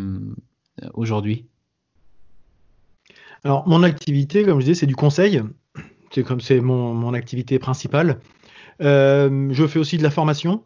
[0.94, 1.46] aujourd'hui?
[3.44, 5.42] Alors, mon activité, comme je disais, c'est du conseil.
[6.12, 8.20] C'est comme c'est mon, activité principale.
[8.80, 10.62] Euh, je fais aussi de la formation.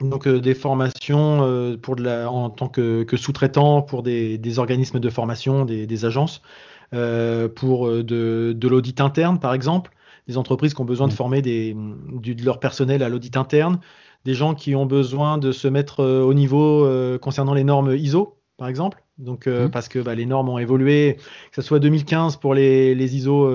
[0.00, 5.10] Donc euh, des formations pour de la, en tant que, sous-traitant pour des, organismes de
[5.10, 6.42] formation, des, agences,
[6.90, 9.92] pour de, l'audit interne par exemple,
[10.28, 11.16] des entreprises qui ont besoin de mmh.
[11.16, 13.80] former des, de leur personnel à l'audit interne,
[14.24, 17.94] des gens qui ont besoin de se mettre euh, au niveau euh, concernant les normes
[17.94, 19.02] ISO, par exemple.
[19.18, 19.70] Donc, euh, mmh.
[19.70, 21.16] parce que bah, les normes ont évolué,
[21.50, 23.50] que ce soit 2015 pour les, ISO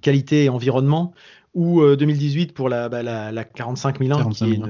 [0.00, 1.12] qualité et environnement,
[1.54, 4.60] ou 2018 pour la, bah, la, 45001, qui est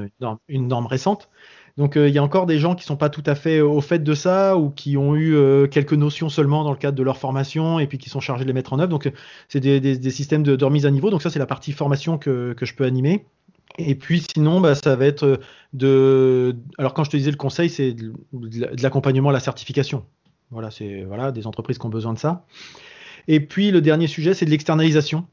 [0.48, 1.28] une, norme, récente.
[1.76, 4.00] Donc il y a encore des gens qui sont pas tout à fait au fait
[4.00, 7.78] de ça ou qui ont eu quelques notions seulement dans le cadre de leur formation
[7.78, 8.88] et puis qui sont chargés de les mettre en œuvre.
[8.88, 9.10] Donc
[9.48, 11.10] c'est des, systèmes de, remise à niveau.
[11.10, 13.24] Donc ça c'est la partie formation que, que je peux animer.
[13.78, 15.36] Et puis sinon, bah, ça va être euh,
[15.72, 16.56] de.
[16.78, 18.12] Alors quand je te disais le conseil, c'est de,
[18.82, 20.04] l'accompagnement à la certification.
[20.50, 22.44] Voilà, c'est voilà des entreprises qui ont besoin de ça.
[23.28, 25.26] Et puis le dernier sujet, c'est de l'externalisation.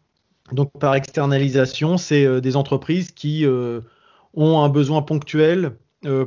[0.51, 3.81] Donc par externalisation, c'est euh, des entreprises qui euh,
[4.33, 5.77] ont un besoin ponctuel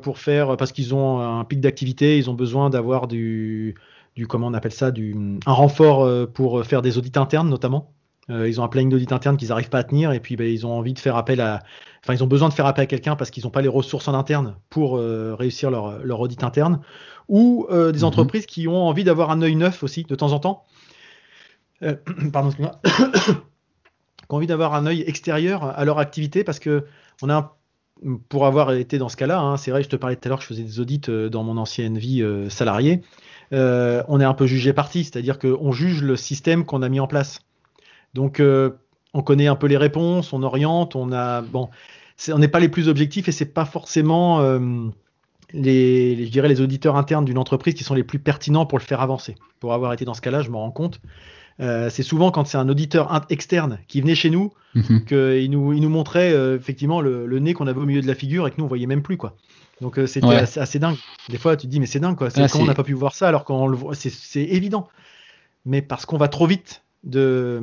[0.03, 3.77] pour faire parce qu'ils ont un pic d'activité, ils ont besoin d'avoir du,
[4.17, 5.15] du comment on appelle ça, du
[5.47, 7.95] un renfort pour faire des audits internes notamment.
[8.29, 10.65] Ils ont un planning d'audit interne qu'ils n'arrivent pas à tenir et puis bah, ils
[10.65, 11.65] ont envie de faire appel à,
[12.03, 14.09] enfin ils ont besoin de faire appel à quelqu'un parce qu'ils n'ont pas les ressources
[14.09, 16.81] en interne pour euh, réussir leur, leur, audit interne,
[17.29, 18.05] ou euh, des mhm.
[18.07, 20.65] entreprises qui ont envie d'avoir un œil neuf aussi de temps en temps.
[21.83, 21.97] Euh,
[22.33, 22.81] pardon, excuse-moi.
[22.85, 26.85] qui ont envie d'avoir un œil extérieur à leur activité parce que
[27.23, 27.57] on a
[28.31, 30.41] pour avoir été dans ce cas-là, hein, c'est vrai, je te parlais tout à l'heure,
[30.41, 33.03] je faisais des audits dans mon ancienne vie salariée.
[33.53, 37.07] on est un peu jugé parti, c'est-à-dire qu'on juge le système qu'on a mis en
[37.07, 37.41] place.
[38.15, 38.43] Donc,
[39.13, 41.69] on connaît un peu les réponses, on oriente, on a bon,
[42.29, 44.61] on n'est pas les plus objectifs et c'est pas forcément euh,
[45.53, 48.85] les, je dirais les auditeurs internes d'une entreprise qui sont les plus pertinents pour le
[48.85, 49.37] faire avancer.
[49.59, 51.01] Pour avoir été dans ce cas-là, je me rends compte.
[51.61, 55.05] Euh, c'est souvent quand c'est un auditeur externe qui venait chez nous mhm.
[55.05, 58.15] qu'il nous, il nous montrait euh, effectivement le, nez qu'on avait au milieu de la
[58.15, 59.37] figure et que nous on voyait même plus quoi.
[59.81, 60.97] Donc c'était assez, dingue.
[61.31, 62.31] Des fois tu te dis mais c'est dingue quoi.
[62.31, 64.89] C'est, comment on n'a pas pu voir ça alors qu'on le voit, c'est évident.
[65.67, 67.61] Mais parce qu'on va trop vite de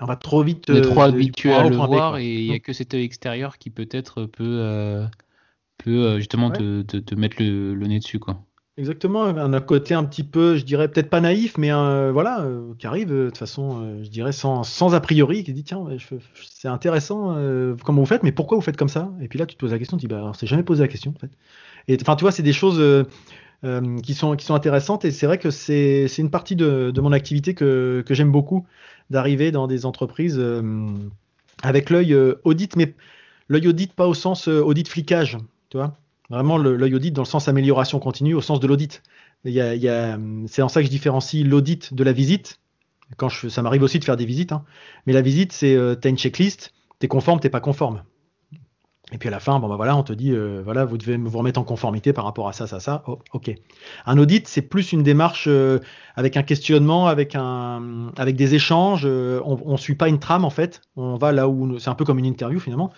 [0.00, 0.66] on va trop vite.
[0.68, 3.04] On est trop euh, habitué à le voir et il n'y a que cet œil
[3.04, 5.06] extérieur qui peut-être peut, euh,
[5.78, 8.18] peut euh, justement te, te, mettre le, nez dessus.
[8.18, 8.38] Quoi.
[8.76, 11.70] Exactement, un côté un petit peu, je dirais peut-être pas naïf, mais
[12.10, 12.44] voilà,
[12.76, 15.84] qui arrive de toute façon, je dirais sans, sans a priori, qui dit tiens,
[16.48, 17.36] c'est intéressant
[17.84, 19.12] comment vous faites, mais pourquoi vous faites comme ça?
[19.20, 20.82] Et puis là, tu te poses la question, tu dis bah, on s'est jamais posé
[20.82, 21.30] la question en fait.
[21.86, 23.06] Et enfin, tu vois, c'est des choses
[24.02, 27.12] qui, sont, qui sont intéressantes et c'est vrai que c'est une partie de, de mon
[27.12, 28.66] activité que, que j'aime beaucoup
[29.10, 30.62] d'arriver dans des entreprises euh,
[31.62, 32.94] avec l'œil euh, audit, mais
[33.48, 35.38] l'œil audit pas au sens euh, audit flicage,
[35.70, 35.96] tu vois.
[36.30, 39.02] Vraiment l'œil audit dans le sens amélioration continue, au sens de l'audit.
[39.44, 42.60] c'est en ça que je différencie l'audit de la visite.
[43.18, 44.64] quand ça m'arrive aussi de faire des visites, hein.
[45.06, 48.02] mais la visite, c'est tu une checklist, tu es conforme, tu pas conforme.
[49.14, 51.16] Et puis à la fin, bon bah voilà, on te dit, euh, voilà, vous devez
[51.16, 53.04] vous remettre en conformité par rapport à ça, ça, ça.
[53.06, 53.54] Oh, ok.
[54.06, 55.78] Un audit, c'est plus une démarche euh,
[56.16, 59.06] avec un questionnement, avec un, avec des échanges.
[59.06, 60.82] on, ne suit pas une trame en fait.
[60.96, 62.92] On va là où, c'est un peu comme une interview finalement.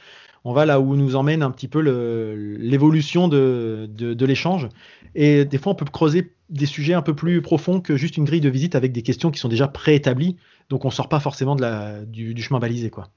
[0.45, 4.69] On va là où nous emmène un petit peu l'évolution de, de, l'échange.
[5.15, 8.25] Et des fois, on peut creuser des sujets un peu plus profonds que juste une
[8.25, 10.37] grille de visite avec des questions qui sont déjà préétablies.
[10.71, 12.89] Donc on sort pas forcément de la, du, chemin balisé.
[12.89, 13.09] Quoi.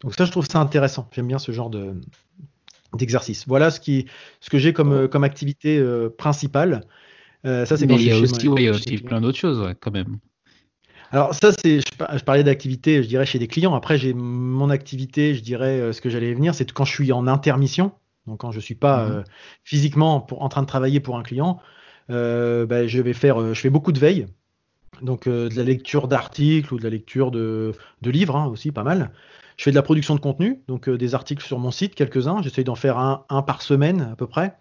[0.00, 1.08] Donc ça, je trouve ça intéressant.
[1.12, 1.94] J'aime bien ce genre de,
[2.94, 3.46] d'exercice.
[3.46, 4.06] Voilà ce, qui,
[4.40, 6.84] ce que j'ai comme, comme activité euh, principale.
[7.46, 10.18] Euh, ça, c'est il y a aussi, plein d'autres choses quand même.
[11.10, 13.74] Alors ça, c'est, je, parlais d'activité, je dirais, chez des clients.
[13.74, 17.12] Après, j'ai mon activité, je dirais, euh, ce que j'allais venir, c'est quand je suis
[17.12, 17.92] en intermission,
[18.26, 19.24] donc quand je suis pas mhm.
[19.64, 21.60] physiquement pour, en train de travailler pour un client,
[22.10, 24.26] euh, bah, je vais faire, euh, je fais beaucoup de veille,
[25.02, 28.82] donc euh, de la lecture d'articles ou de la lecture de, livres hein, aussi, pas
[28.82, 29.10] mal.
[29.58, 32.40] Je fais de la production de contenu, donc des articles sur mon site, quelques-uns.
[32.40, 34.54] J'essaye d'en faire un, par semaine à peu près.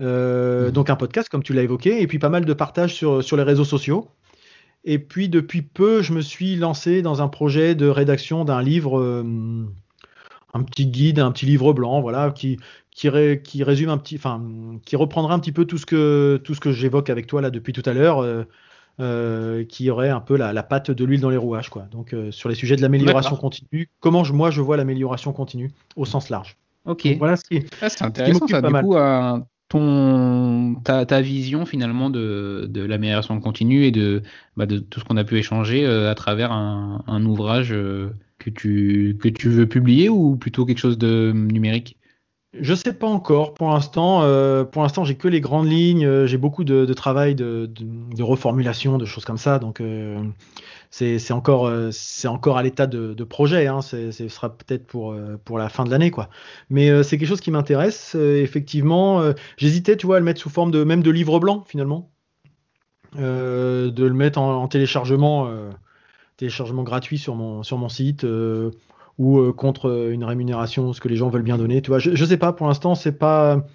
[0.00, 0.70] Mmh.
[0.70, 3.36] Donc un podcast, comme tu l'as évoqué, et puis pas mal de partage sur, sur
[3.36, 4.08] les réseaux sociaux.
[4.84, 9.22] Et puis depuis peu, je me suis lancé dans un projet de rédaction d'un livre,
[10.54, 12.58] un petit guide, un petit livre blanc, voilà, qui,
[12.98, 14.42] qui, résume un petit, enfin,
[14.84, 17.50] qui reprendra un petit peu tout ce que tout ce que j'évoque avec toi là
[17.50, 18.44] depuis tout à l'heure, euh,
[19.00, 21.86] euh, qui aurait un peu la, la patte de l'huile dans les rouages, quoi.
[21.90, 25.70] Donc euh, sur les sujets de l'amélioration continue, comment je, moi je vois l'amélioration continue
[25.96, 26.56] au sens large.
[26.84, 27.06] Ok.
[27.18, 27.64] voilà ce qui.
[27.80, 28.60] Ah, c'est intéressant ça.
[28.60, 28.96] Du coup,
[29.68, 34.22] ton ta, ta, vision finalement de, de l'amélioration continue et de
[34.56, 37.74] bah, de tout ce qu'on a pu échanger à travers un, un ouvrage
[38.38, 41.98] que tu que tu veux publier ou plutôt quelque chose de numérique?
[42.54, 43.52] Je sais pas encore.
[43.52, 46.06] Pour l'instant, euh, pour l'instant, j'ai que les grandes lignes.
[46.06, 47.68] Euh, j'ai beaucoup de, travail de,
[48.20, 49.58] reformulation, de choses comme ça.
[49.58, 50.22] Donc, euh,
[50.90, 51.70] c'est encore,
[52.24, 53.66] encore à l'état de, projet.
[53.66, 53.82] Hein.
[53.82, 56.30] Ce sera peut-être pour pour la fin de l'année, quoi.
[56.70, 58.14] Mais c'est quelque chose qui m'intéresse.
[58.14, 59.22] effectivement,
[59.58, 62.10] j'hésitais, à le mettre sous forme de même de livre blanc finalement,
[63.14, 65.52] de le mettre en, en téléchargement,
[66.38, 68.24] téléchargement gratuit sur mon sur mon site
[69.18, 71.82] ou euh, contre euh, une rémunération, ce que les gens veulent bien donner.
[71.82, 73.66] Tu vois, je, je sais pas, pour l'instant, c'est pas.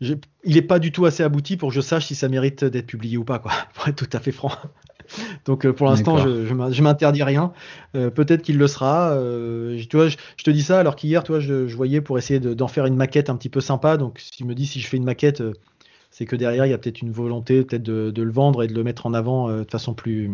[0.00, 2.86] il n'est pas du tout assez abouti pour que je sache si ça mérite d'être
[2.86, 4.52] publié ou pas, quoi, pour être tout à fait franc.
[5.46, 7.52] Donc euh, pour l'instant, je, je m'interdis rien.
[7.92, 9.16] Peut-être qu'il le sera.
[9.88, 12.86] tu vois, je, te dis ça alors qu'hier, toi, je, voyais pour essayer d'en faire
[12.86, 13.96] une maquette un petit peu sympa.
[13.96, 15.42] Donc si me dis si je fais une maquette,
[16.10, 18.66] c'est que derrière il y a peut-être une volonté peut-être de, de, le vendre et
[18.66, 20.30] de le mettre en avant de façon plus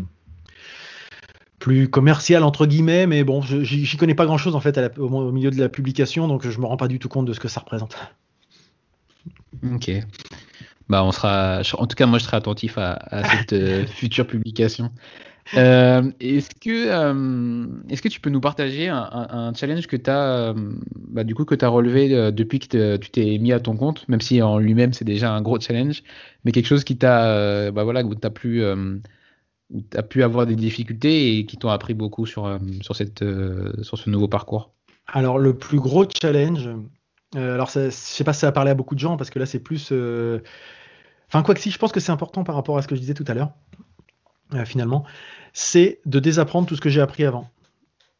[1.64, 5.50] plus commercial entre guillemets, mais bon, j'y connais pas grand chose en fait au, milieu
[5.50, 7.60] de la publication, donc je me rends pas du tout compte de ce que ça
[7.60, 7.96] représente.
[9.72, 9.90] Ok.
[10.90, 12.98] Bah, on sera, en tout cas, moi, je serai attentif à,
[13.38, 14.90] cette euh, future publication.
[15.56, 20.54] Euh, est-ce que, euh, est-ce que tu peux nous partager un, challenge que tu as,
[21.08, 24.06] bah, du coup, que tu as relevé depuis que tu t'es mis à ton compte,
[24.10, 26.02] même si en lui-même c'est déjà un gros challenge,
[26.44, 28.62] mais quelque chose qui t'a, bah voilà, que t'as plus
[29.70, 32.96] où tu as pu avoir des difficultés et qui t'ont appris beaucoup sur, euh, sur,
[32.96, 34.72] cette, euh, sur ce nouveau parcours
[35.06, 36.68] Alors, le plus gros challenge,
[37.36, 39.38] euh, alors je sais pas si ça a parlé à beaucoup de gens parce que
[39.38, 39.92] là, c'est plus.
[41.28, 43.00] Enfin, quoi que si, je pense que c'est important par rapport à ce que je
[43.00, 43.50] disais tout à l'heure,
[44.66, 45.04] finalement,
[45.52, 47.50] c'est de désapprendre tout ce que j'ai appris avant.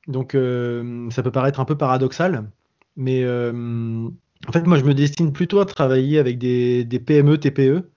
[0.09, 2.51] Donc, ça peut paraître un peu paradoxal,
[2.97, 7.89] mais en fait, moi, je me destine plutôt à travailler avec des, des PME, TPE.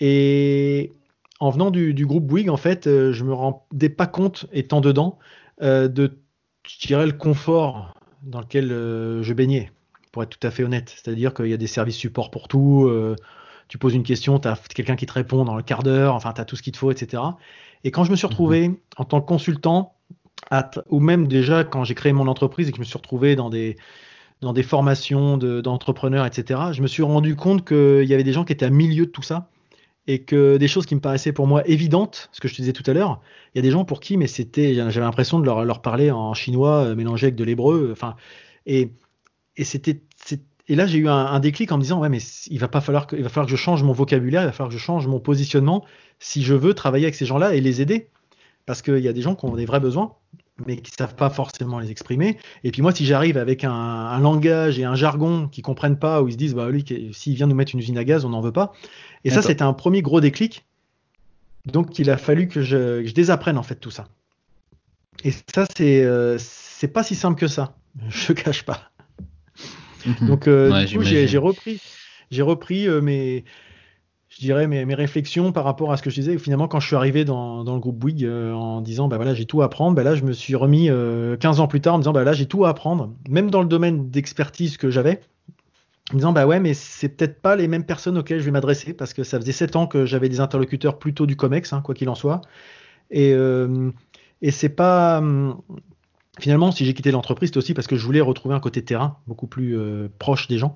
[0.00, 0.92] Et
[1.40, 5.18] en venant du, groupe Bouygues, en fait, euh, je me rendais pas compte, étant dedans,
[5.62, 6.18] euh, de,
[6.66, 9.72] je dirais, le confort dans lequel euh, je baignais,
[10.12, 10.94] pour être tout à fait honnête.
[10.96, 12.90] C'est-à-dire qu'il y a des services support pour tout.
[13.68, 16.32] tu poses une question, tu as quelqu'un qui te répond dans le quart d'heure, enfin,
[16.32, 17.22] tu as tout ce qu'il te faut, etc.
[17.82, 18.76] Et quand je me suis retrouvé mhm.
[18.96, 19.96] en tant que consultant,
[20.88, 23.50] ou même déjà quand j'ai créé mon entreprise et que je me suis retrouvé dans
[23.50, 23.76] des,
[24.40, 28.44] dans des formations d'entrepreneurs, etc., je me suis rendu compte qu'il y avait des gens
[28.44, 29.48] qui étaient à milieu de tout ça
[30.06, 32.72] et que des choses qui me paraissaient pour moi évidentes, ce que je te disais
[32.72, 33.20] tout à l'heure,
[33.54, 36.34] il y a des gens pour qui, mais c'était, j'avais l'impression de leur, parler en
[36.34, 38.16] chinois euh, mélangé avec de l'hébreu, enfin,
[38.66, 38.90] et,
[39.56, 40.02] et c'était,
[40.68, 43.06] et là j'ai eu un, déclic en me disant ouais mais il va pas falloir
[43.06, 45.06] que, il va falloir que je change mon vocabulaire, il va falloir que je change
[45.06, 45.84] mon positionnement
[46.18, 48.08] si je veux travailler avec ces gens-là et les aider,
[48.66, 50.16] parce qu'il y a des gens qui ont des vrais besoins
[50.66, 52.38] mais qui savent pas forcément les exprimer.
[52.62, 56.28] Et puis moi, si j'arrive avec un, langage et un jargon qu'ils comprennent pas, où
[56.28, 58.40] ils se disent, bah lui, s'il vient nous mettre une usine à gaz, on n'en
[58.40, 58.72] veut pas.
[59.24, 60.64] Et ça, c'était un premier gros déclic.
[61.66, 64.06] Donc, il a fallu que je, désapprenne en fait tout ça.
[65.24, 67.76] Et ça, c'est euh, c'est pas si simple que ça.
[68.08, 68.90] Je cache pas.
[70.04, 70.28] Mhm.
[70.28, 71.80] Donc, euh, du coup, j'ai repris,
[72.30, 73.44] j'ai repris euh, mes
[74.34, 76.38] je dirais, mes, réflexions par rapport à ce que je disais.
[76.38, 79.62] Finalement, quand je suis arrivé dans, le groupe Bouygues en disant, bah voilà, j'ai tout
[79.62, 80.90] à apprendre, bah là, je me suis remis
[81.40, 83.62] 15 ans plus tard en me disant, bah là, j'ai tout à apprendre, même dans
[83.62, 85.20] le domaine d'expertise que j'avais
[86.10, 88.50] en me disant bah ouais mais c'est peut-être pas les mêmes personnes auxquelles je vais
[88.50, 91.80] m'adresser parce que ça faisait 7 ans que j'avais des interlocuteurs plutôt du COMEX hein,
[91.82, 92.42] quoi qu'il en soit
[93.10, 93.90] et, euh,
[94.42, 95.60] et c'est pas hum,
[96.40, 99.18] finalement si j'ai quitté l'entreprise c'était aussi parce que je voulais retrouver un côté terrain
[99.26, 100.74] beaucoup plus euh, proche des gens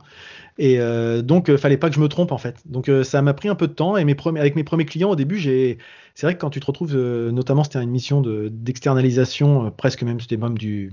[0.58, 3.48] et euh, donc fallait pas que je me trompe en fait donc ça m'a pris
[3.48, 5.78] un peu de temps et avec mes premiers clients au début j'ai
[6.14, 10.20] c'est vrai que quand tu te retrouves notamment c'était une mission de, d'externalisation presque même
[10.20, 10.92] c'était même du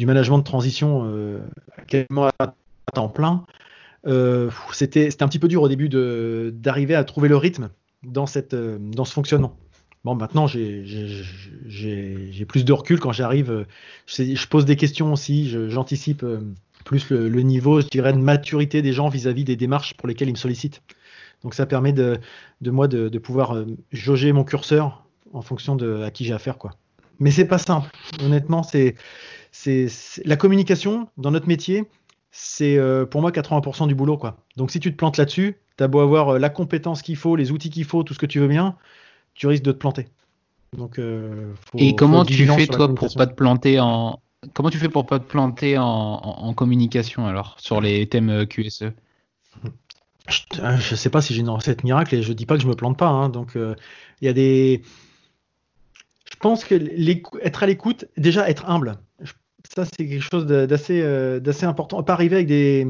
[0.00, 1.40] management de transition
[2.38, 2.52] à
[2.92, 3.44] temps plein.
[4.06, 7.70] Euh, c'était un petit peu dur au début d'arriver à trouver le rythme
[8.04, 9.56] euh, dans ce fonctionnement.
[10.04, 10.64] Bon, maintenant, j'ai
[12.46, 13.66] plus de recul quand j'arrive.
[14.06, 16.40] Je, je, pose des questions aussi, j'anticipe euh,
[16.84, 20.32] plus le, niveau, je dirais, de maturité des gens vis-à-vis des démarches pour lesquelles ils
[20.32, 20.82] me sollicitent.
[21.42, 22.20] Donc, ça permet de,
[22.64, 26.72] moi de, de, pouvoir jauger mon curseur en fonction de à qui j'ai affaire, quoi.
[27.20, 27.90] Mais c'est pas simple.
[28.24, 28.94] Honnêtement, c'est
[30.24, 31.84] la communication dans notre métier
[32.30, 34.16] c'est euh, pour moi 80% du boulot.
[34.16, 34.36] Quoi.
[34.56, 37.36] Donc si tu te plantes là-dessus, tu as beau avoir euh, la compétence qu'il faut,
[37.36, 38.76] les outils qu'il faut, tout ce que tu veux bien,
[39.38, 40.08] tu risques de te planter.
[40.76, 44.20] Donc, euh, Et comment tu fais toi pour pas te planter en
[44.52, 48.92] comment tu fais pour pas te planter en, communication alors sur les thèmes QSE
[50.28, 52.68] je, ne sais pas si j'ai une recette miracle et je dis pas que je
[52.68, 53.08] me plante pas.
[53.08, 53.30] Hein.
[53.30, 54.82] donc il y a des
[56.30, 56.74] je pense que
[57.42, 58.98] être à l'écoute, déjà être humble.
[59.74, 62.02] Ça, c'est quelque chose d'assez euh, important.
[62.02, 62.86] Pas arriver avec des,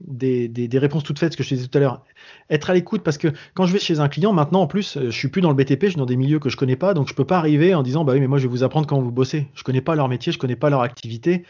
[0.00, 2.04] des, des, réponses toutes faites, ce que je te disais tout à l'heure.
[2.50, 5.10] Être à l'écoute, parce que quand je vais chez un client, maintenant, en plus, je
[5.10, 7.08] suis plus dans le BTP, je suis dans des milieux que je connais pas, donc
[7.08, 9.00] je peux pas arriver en disant, bah oui, mais moi, je vais vous apprendre comment
[9.00, 9.48] vous bossez.
[9.54, 11.44] Je connais pas leur métier, je connais pas leur activité.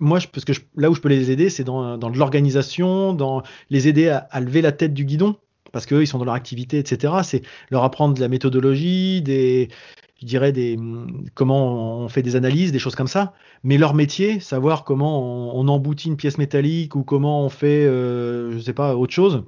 [0.00, 3.42] Moi, parce que là où je peux les aider, c'est dans, dans de l'organisation, dans
[3.70, 5.36] les aider à, à lever la tête du guidon
[5.72, 7.14] parce qu'eux, ils sont dans leur activité, etc.
[7.22, 9.68] C'est leur apprendre de la méthodologie, des,
[10.22, 10.78] je dirais, des,
[11.34, 13.34] comment on fait des analyses, des choses comme ça.
[13.64, 18.52] Mais leur métier, savoir comment on, emboutit une pièce métallique ou comment on fait, euh,
[18.52, 19.42] je sais pas, autre chose,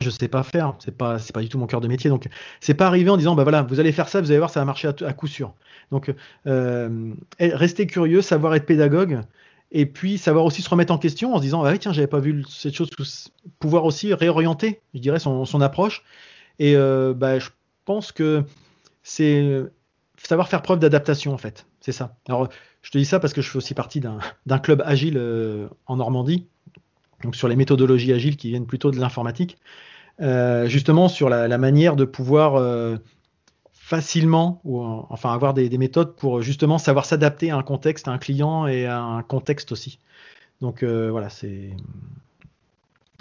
[0.00, 0.74] je sais pas faire.
[0.78, 2.08] C'est pas, pas du tout mon cœur de métier.
[2.08, 2.28] Donc,
[2.60, 4.60] c'est pas arriver en disant, bah voilà, vous allez faire ça, vous allez voir, ça
[4.60, 5.52] va marcher à, coup sûr.
[5.92, 6.10] Donc,
[6.46, 9.20] euh, rester curieux, savoir être pédagogue.
[9.70, 12.20] Et puis savoir aussi se remettre en question en se disant ah tiens j'avais pas
[12.20, 12.88] vu cette chose
[13.58, 16.04] pouvoir aussi réorienter je dirais son, son approche
[16.60, 17.48] et euh, bah, je
[17.84, 18.44] pense que
[19.02, 19.64] c'est
[20.22, 21.66] savoir faire preuve d'adaptation en fait.
[21.80, 22.16] C'est ça.
[22.28, 22.48] Alors
[22.82, 25.96] je te dis ça parce que je fais aussi partie d'un club agile euh, en
[25.96, 26.46] Normandie,
[27.22, 29.58] donc sur les méthodologies agiles qui viennent plutôt de l'informatique,
[30.20, 32.96] euh, justement sur la, manière de pouvoir euh,
[33.72, 38.18] facilement, ou enfin avoir des, méthodes pour justement savoir s'adapter à un contexte, à un
[38.18, 39.98] client et à un contexte aussi.
[40.60, 41.70] Donc voilà, c'est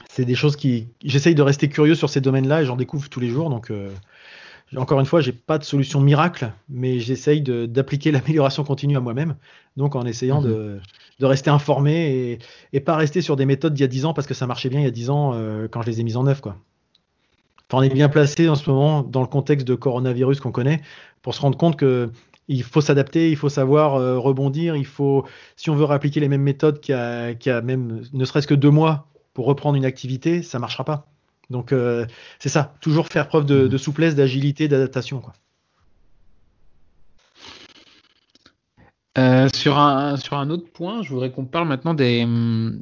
[0.10, 3.20] c'est des choses qui j'essaye de rester curieux sur ces domaines-là et j'en découvre tous
[3.20, 3.50] les jours.
[3.50, 3.72] Donc
[4.75, 9.36] encore une fois, j'ai pas de solution miracle, mais j'essaye d'appliquer l'amélioration continue à moi-même.
[9.78, 10.80] Donc, en essayant de,
[11.19, 11.28] mhm.
[11.28, 12.39] rester informé
[12.73, 14.69] et, pas rester sur des méthodes d'il y a 10 ans parce que ça marchait
[14.69, 16.41] bien il y a 10 ans euh, quand je les ai mises en œuvre.
[16.41, 16.58] Quoi.
[17.69, 20.82] Enfin, on est bien placé en ce moment dans le contexte de coronavirus qu'on connaît
[21.21, 22.12] pour se rendre compte que
[22.47, 25.25] il faut s'adapter, il faut savoir euh, rebondir, il faut,
[25.56, 28.69] si on veut réappliquer les mêmes méthodes qu'il y, a même ne serait-ce que deux
[28.69, 31.08] mois pour reprendre une activité, ça marchera pas.
[31.50, 32.06] Donc euh,
[32.40, 33.78] c'est ça, toujours faire preuve de, mmh.
[33.78, 35.22] souplesse, d'agilité, d'adaptation.
[39.18, 42.26] Euh, sur, un, sur un autre point, je voudrais qu'on parle maintenant des,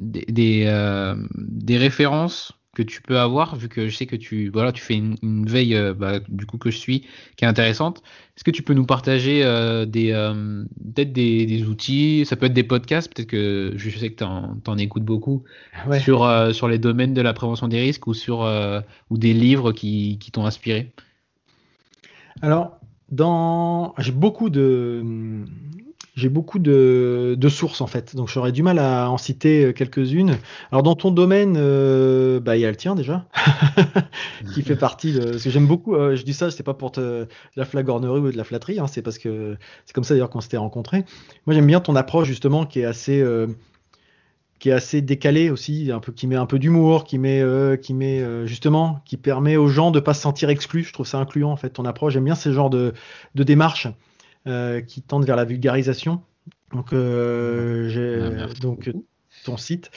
[0.00, 4.50] des, des, euh, des références que tu peux avoir, vu que je sais que tu,
[4.50, 7.06] voilà, tu fais une, veille, euh, bah, du coup, que je suis,
[7.36, 8.02] qui est intéressante.
[8.36, 12.46] Est-ce que tu peux nous partager euh, des, euh, peut-être des, des, outils, ça peut
[12.46, 15.44] être des podcasts, peut-être que je sais que tu en, écoutes beaucoup,
[16.00, 18.48] sur, sur les domaines de la prévention des risques ou sur
[19.10, 20.92] ou des livres qui, qui t'ont inspiré.
[22.42, 22.78] Alors,
[23.10, 23.94] dans...
[23.98, 25.02] j'ai beaucoup de,
[26.14, 30.36] j'ai beaucoup de, sources en fait, donc j'aurais du mal à en citer euh, quelques-unes.
[30.70, 33.26] Alors dans ton domaine, euh, bah, il y a le tien déjà,
[34.54, 35.30] qui fait partie de.
[35.30, 38.20] Parce que j'aime beaucoup, euh, je dis ça, c'est pas pour te, de la flagornerie
[38.20, 41.04] ou de la flatterie, hein, c'est parce que c'est comme ça d'ailleurs qu'on s'était rencontrés.
[41.46, 43.24] Moi j'aime bien ton approche justement qui est assez.
[44.60, 47.42] qui est assez décalée aussi, qui met un peu d'humour, qui met,
[47.82, 50.84] qui met justement, qui permet aux gens de pas se sentir exclus.
[50.84, 52.14] Je trouve ça incluant en fait ton approche.
[52.14, 52.94] J'aime bien ce genre de,
[53.34, 53.88] de démarche.
[54.46, 56.20] Euh, qui tendent vers la vulgarisation.
[56.70, 58.90] Donc, euh, ah, donc
[59.46, 59.90] ton site.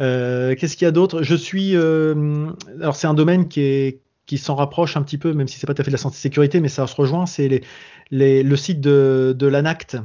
[0.00, 1.22] Euh, qu'est-ce qu'il y a d'autre?
[1.22, 1.76] Je suis.
[1.76, 5.68] alors, c'est un domaine qui est qui s'en rapproche un petit peu, même si c'est
[5.68, 7.26] pas tout à fait de la santé sécurité, mais ça se rejoint.
[7.26, 7.62] C'est les,
[8.10, 9.98] les, le site de, de l'ANACT,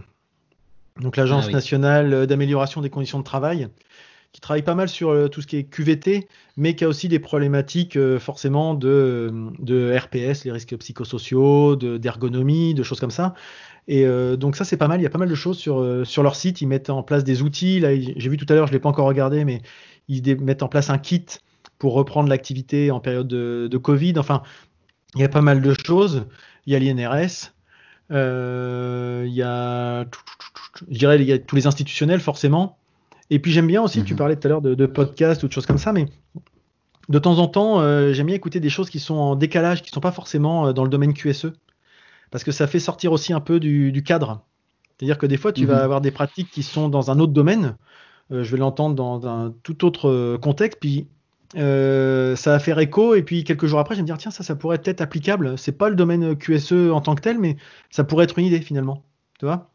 [1.00, 3.68] donc l'Agence ah nationale d'amélioration des conditions de travail,
[4.32, 7.18] qui travaille pas mal sur tout ce qui est QVT, mais qui a aussi des
[7.18, 13.34] problématiques forcément de, de, RPS, les risques psychosociaux, d'ergonomie, de, choses comme ça.
[13.88, 14.06] Et
[14.38, 16.36] donc ça c'est pas mal, il y a pas mal de choses sur, sur leur
[16.36, 18.80] site, ils mettent en place des outils, là j'ai vu tout à l'heure, je l'ai
[18.80, 19.62] pas encore regardé, mais
[20.08, 21.26] ils mettent en place un kit
[21.80, 24.44] pour reprendre l'activité en période de, de Covid, enfin
[25.16, 26.26] il y a pas mal de choses,
[26.66, 27.54] il y a l'INRS,
[28.12, 30.06] euh, il y a,
[30.90, 32.78] je dirais, il y a tous les institutionnels forcément.
[33.30, 34.18] Et puis j'aime bien aussi, tu mhm.
[34.18, 36.08] parlais tout à l'heure de, de podcasts ou de choses comme ça, mais
[37.10, 39.90] de temps en temps, euh, j'aime bien écouter des choses qui sont en décalage, qui
[39.90, 41.54] sont pas forcément euh, dans le domaine QSE,
[42.32, 44.44] parce que ça fait sortir aussi un peu du, cadre.
[44.98, 45.84] C'est-à-dire que des fois, tu vas mhm.
[45.84, 47.76] avoir des pratiques qui sont dans un autre domaine.
[48.30, 51.08] je vais l'entendre dans un tout autre contexte, puis
[51.58, 54.32] euh, ça va faire écho et puis quelques jours après, je vais me dire tiens
[54.32, 55.58] ça, ça pourrait être applicable.
[55.58, 57.58] C'est pas le domaine QSE en tant que tel, mais
[57.90, 59.04] ça pourrait être une idée finalement.
[59.40, 59.70] Tu vois?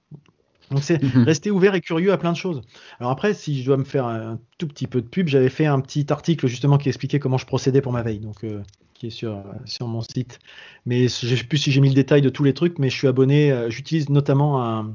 [0.71, 1.25] Donc c'est mhm.
[1.25, 2.63] rester ouvert et curieux à plein de choses.
[2.99, 5.67] Alors après, si je dois me faire un tout petit peu de pub, j'avais fait
[5.67, 8.63] un petit article justement qui expliquait comment je procédais pour ma veille, donc euh,
[8.99, 10.39] qui est sur sur mon site.
[10.85, 12.97] Mais je sais plus si j'ai mis le détail de tous les trucs, mais je
[12.97, 13.53] suis abonné.
[13.53, 14.95] Euh, j'utilise notamment un,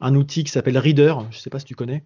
[0.00, 1.14] un outil qui s'appelle Reader.
[1.30, 2.04] Je sais pas si tu connais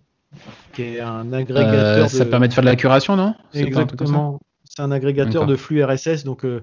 [0.75, 2.05] qui est un agrégateur.
[2.05, 3.35] Euh, ça permet de faire de la curation, non?
[3.55, 4.41] Exactement.
[4.65, 6.25] C'est un agrégateur de flux RSS.
[6.25, 6.61] Donc, euh,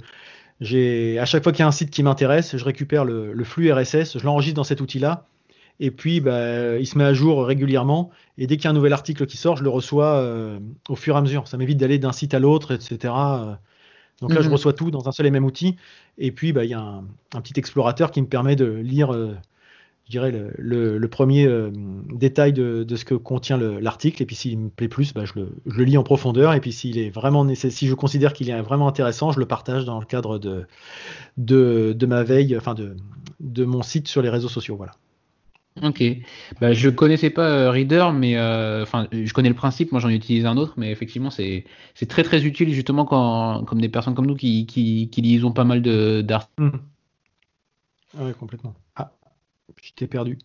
[0.59, 3.71] j'ai à chaque fois qu'il y a un site qui m'intéresse, je récupère le, flux
[3.71, 5.25] RSS, je l'enregistre dans cet outil-là.
[5.79, 8.11] Et puis, bah, il se met à jour régulièrement.
[8.37, 10.23] Et dès qu'il y a un nouvel article qui sort, je le reçois
[10.87, 11.47] au fur et à mesure.
[11.47, 13.13] Ça m'évite d'aller d'un site à l'autre, etc.
[14.21, 14.53] Donc là, je mhm.
[14.53, 15.75] reçois tout dans un seul et même outil.
[16.17, 17.03] Et puis, bah, il y a un,
[17.33, 19.11] un, petit explorateur qui me permet de lire
[20.05, 21.71] je dirais, le, premier euh,
[22.11, 24.21] détail de, ce que contient l'article.
[24.21, 25.33] Et puis s'il me plaît plus, bah, je,
[25.65, 26.53] le, lis en profondeur.
[26.53, 29.85] Et puis s'il est vraiment si je considère qu'il est vraiment intéressant, je le partage
[29.85, 30.67] dans le cadre de,
[31.37, 32.95] de, ma veille, enfin de,
[33.39, 34.75] de mon site sur les réseaux sociaux.
[34.75, 34.93] Voilà.
[35.81, 36.03] Ok.
[36.61, 39.91] Bah, je connaissais pas euh, Reader, mais euh, enfin, je connais le principe.
[39.91, 41.65] Moi, j'en utilise un autre, mais effectivement, c'est
[41.95, 45.51] c'est très très utile justement quand comme des personnes comme nous qui qui, qui lisons
[45.51, 46.61] pas mal de d'articles.
[46.61, 46.79] Mmh.
[48.19, 48.75] Oui, complètement.
[48.95, 49.11] Ah,
[49.81, 50.37] je t'ai perdu.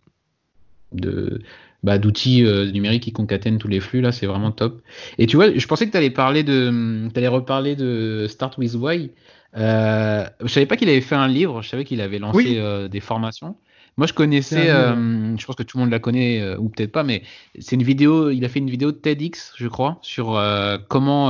[0.93, 1.43] De,
[1.83, 4.81] bah, d'outils euh, numériques qui concatènent tous les flux, là, c'est vraiment top.
[5.19, 8.75] Et tu vois, je pensais que tu allais parler de, allais reparler de Start with
[8.75, 9.11] Why.
[9.57, 12.89] Euh, je savais pas qu'il avait fait un livre, je savais qu'il avait lancé euh,
[12.89, 13.57] des formations.
[13.99, 17.03] Moi, je connaissais, euh, je pense que tout le monde la connaît ou peut-être pas,
[17.03, 17.23] mais
[17.59, 18.31] c'est une vidéo.
[18.31, 20.41] Il a fait une vidéo de TEDx, je crois, sur
[20.89, 21.27] comment,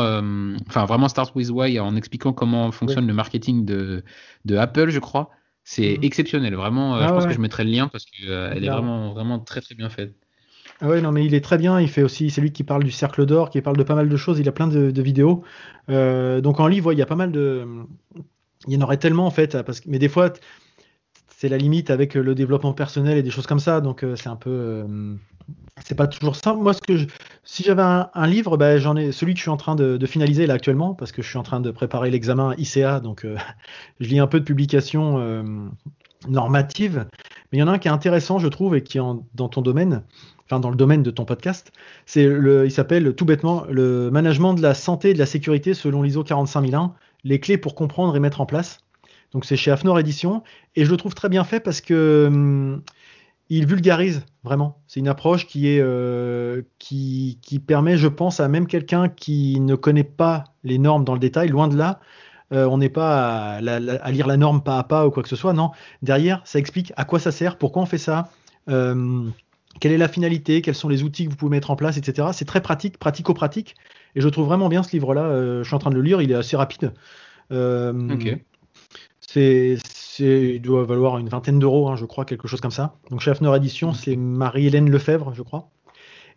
[0.68, 4.04] enfin vraiment Start with Why, en expliquant comment fonctionne le marketing de,
[4.44, 5.30] de Apple, je crois.
[5.70, 6.04] C'est mhm.
[6.04, 6.96] exceptionnel, vraiment.
[6.96, 9.38] Euh, je ah pense que je mettrai le lien parce qu'elle euh, est vraiment, vraiment
[9.38, 10.14] très très bien faite.
[10.80, 11.78] Ah ouais, non, mais il est très bien.
[11.78, 14.08] Il fait aussi, c'est lui qui parle du cercle d'or, qui parle de pas mal
[14.08, 14.38] de choses.
[14.38, 15.44] Il a plein de, vidéos.
[15.90, 17.66] Euh, donc en livre, il y a pas mal de.
[18.66, 19.90] Il y en aurait tellement en fait, parce que...
[19.90, 20.32] mais des fois,
[21.38, 23.80] c'est la limite avec le développement personnel et des choses comme ça.
[23.80, 24.84] Donc c'est un peu
[25.84, 26.60] c'est pas toujours simple.
[26.60, 27.06] Moi, ce que
[27.44, 30.46] si j'avais un, livre, ben, j'en ai celui que je suis en train de, finaliser
[30.46, 33.36] là actuellement, parce que je suis en train de préparer l'examen ICA, donc euh,
[34.00, 35.42] je lis un peu de publications euh,
[36.28, 37.06] normatives.
[37.50, 39.02] Mais il y en a un qui est intéressant, je trouve, et qui est
[39.34, 40.02] dans ton domaine,
[40.44, 41.72] enfin dans le domaine de ton podcast.
[42.04, 46.02] C'est il s'appelle tout bêtement le management de la santé et de la sécurité selon
[46.02, 46.92] l'ISO 45001,
[47.24, 48.80] les clés pour comprendre et mettre en place.
[49.32, 50.42] Donc c'est chez Afnor Édition,
[50.74, 52.82] et je le trouve très bien fait parce que hum,
[53.50, 54.80] il vulgarise vraiment.
[54.86, 59.58] C'est une approche qui est euh, qui, qui, permet, je pense, à même quelqu'un qui
[59.60, 62.00] ne connaît pas les normes dans le détail, loin de là.
[62.52, 65.36] Euh, on n'est pas à, lire la norme pas à pas ou quoi que ce
[65.36, 65.52] soit.
[65.52, 65.70] Non,
[66.02, 68.30] derrière, ça explique à quoi ça sert, pourquoi on fait ça,
[68.70, 69.24] euh,
[69.80, 72.28] quelle est la finalité, quels sont les outils que vous pouvez mettre en place, etc.
[72.32, 73.76] C'est très pratique, pratico-pratique.
[74.14, 75.62] Et je trouve vraiment bien ce livre-là.
[75.62, 76.92] je suis en train de le lire, il est assez rapide.
[77.50, 78.38] ok.
[79.30, 79.78] C'est
[80.20, 82.94] il doit valoir une vingtaine d'euros, hein, je crois, quelque chose comme ça.
[83.10, 85.70] Donc chez Hafner Édition, c'est Marie-Hélène Lefebvre, je crois.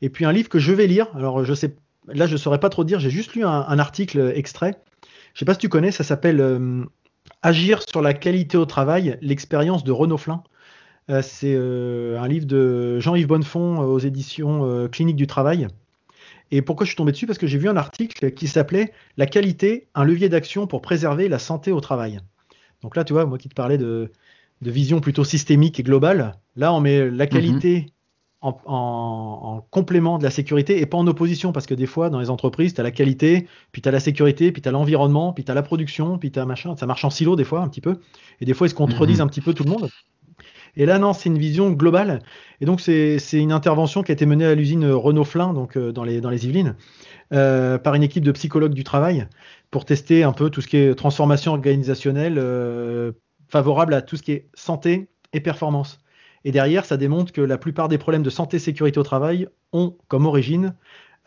[0.01, 1.07] Et puis un livre que je vais lire.
[1.15, 1.75] Alors je sais,
[2.07, 2.99] là je saurais pas trop dire.
[2.99, 4.75] J'ai juste lu un, article extrait.
[5.33, 5.91] Je sais pas si tu connais.
[5.91, 6.83] Ça s'appelle euh,
[7.41, 10.43] Agir sur la qualité au travail, l'expérience de Renaud Flin.
[11.09, 15.67] Euh, c'est euh, un livre de Jean-Yves Bonnefond aux éditions Clinique du Travail.
[16.51, 17.25] Et pourquoi je suis tombé dessus?
[17.25, 21.29] Parce que j'ai vu un article qui s'appelait La qualité, un levier d'action pour préserver
[21.29, 22.19] la santé au travail.
[22.81, 24.11] Donc là, tu vois, moi qui te parlais de,
[24.61, 27.87] vision plutôt systémique et globale, là, on met la qualité
[28.43, 28.53] mhm.
[28.65, 32.29] en, complément de la sécurité et pas en opposition, parce que des fois, dans les
[32.29, 35.43] entreprises, tu as la qualité, puis tu as la sécurité, puis tu as l'environnement, puis
[35.43, 36.75] tu as la production, puis tu as machin.
[36.75, 37.99] Ça marche en silo des fois, un petit peu.
[38.39, 39.25] Et des fois, ils se contredisent mhm.
[39.25, 39.89] un petit peu tout le monde.
[40.77, 42.21] Et là, non, c'est une vision globale.
[42.61, 45.91] Et donc, c'est une intervention qui a été menée à l'usine Renault Flin, donc euh,
[45.91, 46.75] dans, les, dans les Yvelines,
[47.33, 49.27] euh, par une équipe de psychologues du travail
[49.69, 53.11] pour tester un peu tout ce qui est transformation organisationnelle euh,
[53.47, 55.99] favorable à tout ce qui est santé et performance.
[56.43, 59.47] Et derrière, ça démontre que la plupart des problèmes de santé et sécurité au travail
[59.73, 60.73] ont comme origine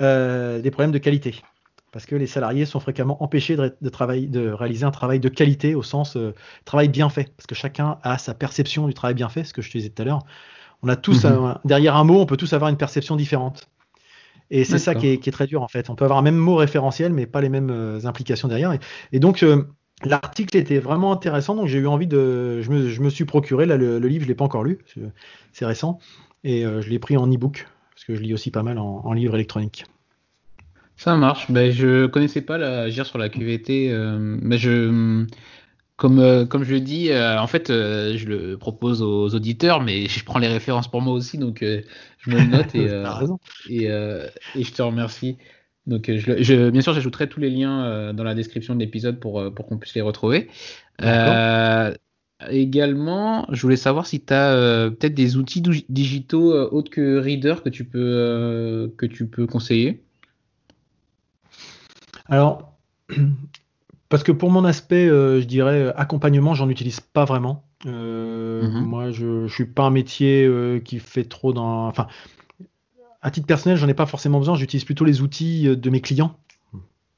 [0.00, 1.36] des problèmes de qualité
[1.94, 5.84] parce que les salariés sont fréquemment empêchés de, de réaliser un travail de qualité au
[5.84, 6.34] sens euh,
[6.64, 9.62] travail bien fait, parce que chacun a sa perception du travail bien fait, ce que
[9.62, 10.18] je te disais tout à l'heure.
[10.82, 11.56] On a tous, mhm.
[11.64, 13.68] derrière un mot, on peut tous avoir une perception différente.
[14.50, 15.90] Et c'est ça qui est, très dur en fait.
[15.90, 18.76] On peut avoir un même mot référentiel, mais pas les mêmes euh, implications derrière.
[19.12, 19.64] Et, donc, euh,
[20.04, 22.60] l'article était vraiment intéressant, donc j'ai eu envie de.
[22.62, 22.70] Je
[23.00, 24.78] me, suis procuré, là, le, livre, je ne l'ai pas encore lu,
[25.52, 25.98] c'est récent,
[26.44, 29.34] et je l'ai pris en e-book, parce que je lis aussi pas mal en livre
[29.34, 29.86] électronique.
[30.96, 31.50] Ça marche.
[31.50, 35.26] Ben, je connaissais pas la gire sur la QVT, euh, mais je,
[35.96, 40.06] comme, euh, comme je le dis, euh, en fait, je le propose aux auditeurs, mais
[40.08, 42.86] je prends les références pour moi aussi, donc je me le note et,
[43.68, 45.38] et, et, je te remercie.
[45.86, 49.54] Donc, je, je bien sûr, j'ajouterai tous les liens dans la description de l'épisode pour,
[49.54, 50.48] pour qu'on puisse les retrouver.
[52.50, 57.68] également, je voulais savoir si tu as peut-être des outils digitaux autres que Reader que
[57.68, 60.02] tu peux, que tu peux conseiller?
[62.26, 62.74] Alors,
[64.14, 67.64] parce que pour mon aspect, euh, je dirais accompagnement, j'en utilise pas vraiment.
[67.84, 68.84] Euh, mhm.
[68.84, 71.88] Moi, je, ne suis pas un métier euh, qui fait trop dans.
[71.88, 72.06] Enfin,
[73.22, 74.54] à titre personnel, j'en ai pas forcément besoin.
[74.54, 76.38] J'utilise plutôt les outils de mes clients.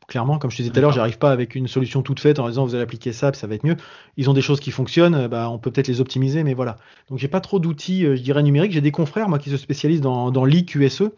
[0.08, 2.38] Clairement, comme je te disais tout à l'heure, j'arrive pas avec une solution toute faite
[2.38, 3.76] en disant vous allez appliquer ça, ça va être mieux.
[4.16, 6.78] Ils ont des choses qui fonctionnent, bah, on peut peut-être les optimiser, mais voilà.
[7.10, 8.72] Donc j'ai pas trop d'outils, je dirais numériques.
[8.72, 11.10] J'ai des confrères moi qui se spécialisent dans, dans l'IQSE.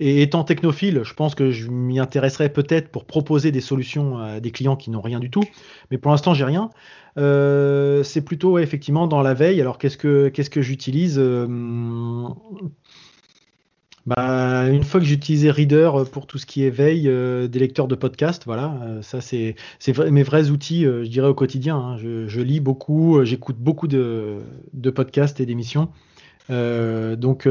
[0.00, 4.38] Et étant technophile, je pense que je m'y intéresserais peut-être pour proposer des solutions à
[4.38, 5.42] des clients qui n'ont rien du tout.
[5.90, 6.70] Mais pour l'instant, j'ai rien.
[7.18, 9.60] Euh, c'est plutôt effectivement dans la veille.
[9.60, 11.48] Alors qu'est-ce que qu'est-ce que j'utilise euh,
[14.06, 17.88] bah, une fois que j'utilisais Reader pour tout ce qui est veille euh, des lecteurs
[17.88, 19.56] de podcast, voilà, ça c'est
[20.10, 21.76] mes vrais outils, je dirais au quotidien.
[21.76, 21.96] Hein.
[21.98, 24.38] Je, lis beaucoup, j'écoute beaucoup de,
[24.72, 25.88] de, podcasts et d'émissions.
[26.48, 27.48] donc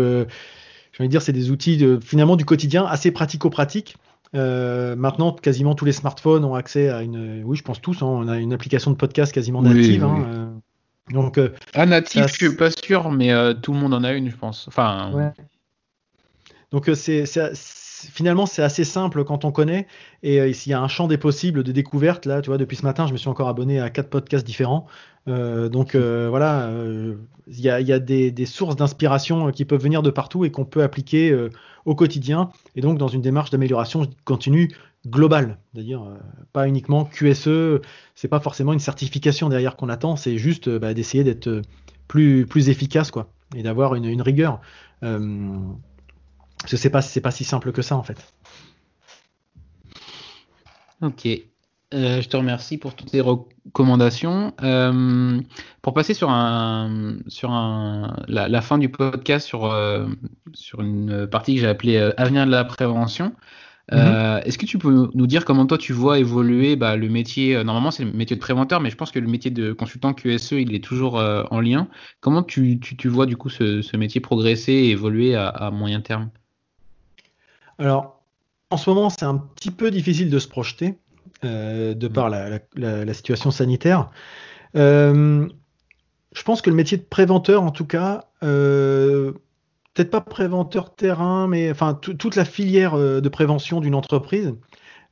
[0.98, 3.98] je vais dire, c'est des outils de, finalement du quotidien assez pratico-pratiques.
[4.34, 8.08] Euh, maintenant, quasiment tous les smartphones ont accès à une, oui, je pense tous, hein,
[8.08, 10.04] on a une application de podcast quasiment native.
[10.04, 10.48] Hein, euh.
[11.14, 13.32] donc, euh, ah, native, je suis pas sûr, mais
[13.62, 14.68] tout le monde en a une, je pense.
[14.68, 15.32] Enfin.
[16.72, 17.26] Donc c'est
[18.12, 19.88] finalement, c'est assez simple quand on connaît.
[20.24, 22.78] Et euh, s'il y a un champ des possibles de découverte, là, tu vois, depuis
[22.78, 24.88] ce matin, je me suis encore abonné à quatre podcasts différents.
[25.28, 26.72] Euh, donc euh, voilà,
[27.48, 31.36] il y a, des, sources d'inspiration qui peuvent venir de partout et qu'on peut appliquer
[31.86, 32.50] au quotidien.
[32.76, 34.72] Et donc dans une démarche d'amélioration continue
[35.06, 36.04] globale, c'est-à-dire
[36.54, 37.82] pas uniquement QSE.
[38.16, 41.62] C'est pas forcément une certification derrière qu'on attend, c'est juste bah, d'essayer d'être
[42.08, 44.62] plus plus efficace, quoi, et d'avoir une, rigueur.
[46.62, 48.18] Parce que c'est pas, c'est pas si simple que ça en fait.
[51.02, 51.28] Ok.
[51.94, 54.54] Euh, je te remercie pour toutes les recommandations.
[54.62, 55.40] Euh,
[55.82, 60.06] pour passer sur un sur un la, fin du podcast sur euh,
[60.54, 63.34] sur une partie que j'ai appelée Avenir de la prévention.
[63.90, 64.42] Mhm.
[64.44, 67.92] Est-ce que tu peux nous dire comment toi tu vois évoluer bah, le métier Normalement
[67.92, 70.76] c'est le métier de préventeur, mais je pense que le métier de consultant QSE il
[70.76, 71.88] est toujours en lien.
[72.20, 75.72] Comment tu, tu, tu, vois du coup ce, ce métier progresser et évoluer à, à
[75.72, 76.32] moyen terme?
[77.80, 78.22] Alors,
[78.70, 80.98] en ce moment, c'est un petit peu difficile de se projeter
[81.46, 84.10] euh, de par la, situation sanitaire.
[84.76, 85.48] Euh,
[86.34, 89.32] je pense que le métier de préventeur, en tout cas, euh,
[89.94, 94.54] peut-être pas préventeur terrain, mais enfin toute la filière de prévention d'une entreprise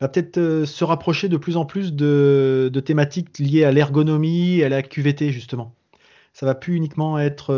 [0.02, 4.66] va peut-être se rapprocher de plus en plus de, de thématiques liées à l'ergonomie et
[4.66, 5.74] à la QVT justement.
[6.38, 7.56] Ça va plus uniquement être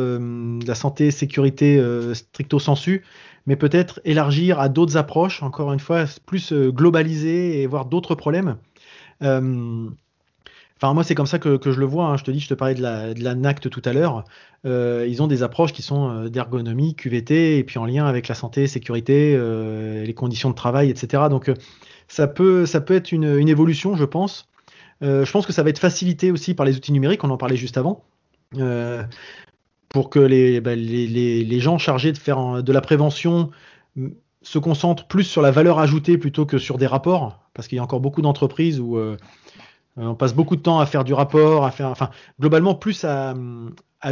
[0.68, 1.82] la santé sécurité
[2.14, 3.04] stricto sensu,
[3.48, 8.14] mais peut-être élargir à d'autres approches, encore une fois, plus euh, globalisées et voir d'autres
[8.14, 8.58] problèmes.
[9.24, 9.90] Euh,
[10.76, 12.08] enfin, moi, c'est comme ça que, je le vois.
[12.08, 12.18] Hein.
[12.18, 14.26] Je te dis, je te parlais de la, NACT tout à l'heure.
[14.66, 18.36] Euh, ils ont des approches qui sont d'ergonomie, QVT, et puis en lien avec la
[18.36, 19.38] santé, sécurité,
[20.06, 21.24] les conditions de travail, etc.
[21.30, 21.50] Donc,
[22.10, 24.50] ça, peut, ça peut être une évolution, je pense.
[25.02, 27.56] je pense que ça va être facilité aussi par les outils numériques, on en parlait
[27.56, 28.04] juste avant
[29.90, 33.52] pour que bah, les, les, gens chargés de faire de la prévention
[34.42, 37.80] se concentrent plus sur la valeur ajoutée plutôt que sur des rapports, parce qu'il y
[37.80, 39.18] a encore beaucoup d'entreprises où euh,
[39.98, 43.34] on passe beaucoup de temps à faire du rapport, à faire, enfin, globalement plus à,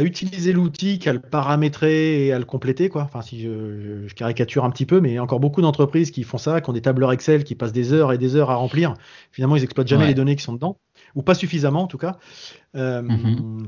[0.00, 3.02] utiliser l'outil qu'à le paramétrer et à le compléter, quoi.
[3.02, 6.22] Enfin, si je, caricature un petit peu, mais il y a encore beaucoup d'entreprises qui
[6.24, 8.56] font ça, qui ont des tableurs Excel, qui passent des heures et des heures à
[8.56, 8.94] remplir.
[9.30, 10.76] Finalement, ils exploitent jamais les données qui sont dedans,
[11.14, 12.18] ou pas suffisamment en tout cas.
[12.74, 13.66] Euh, mm-hmm.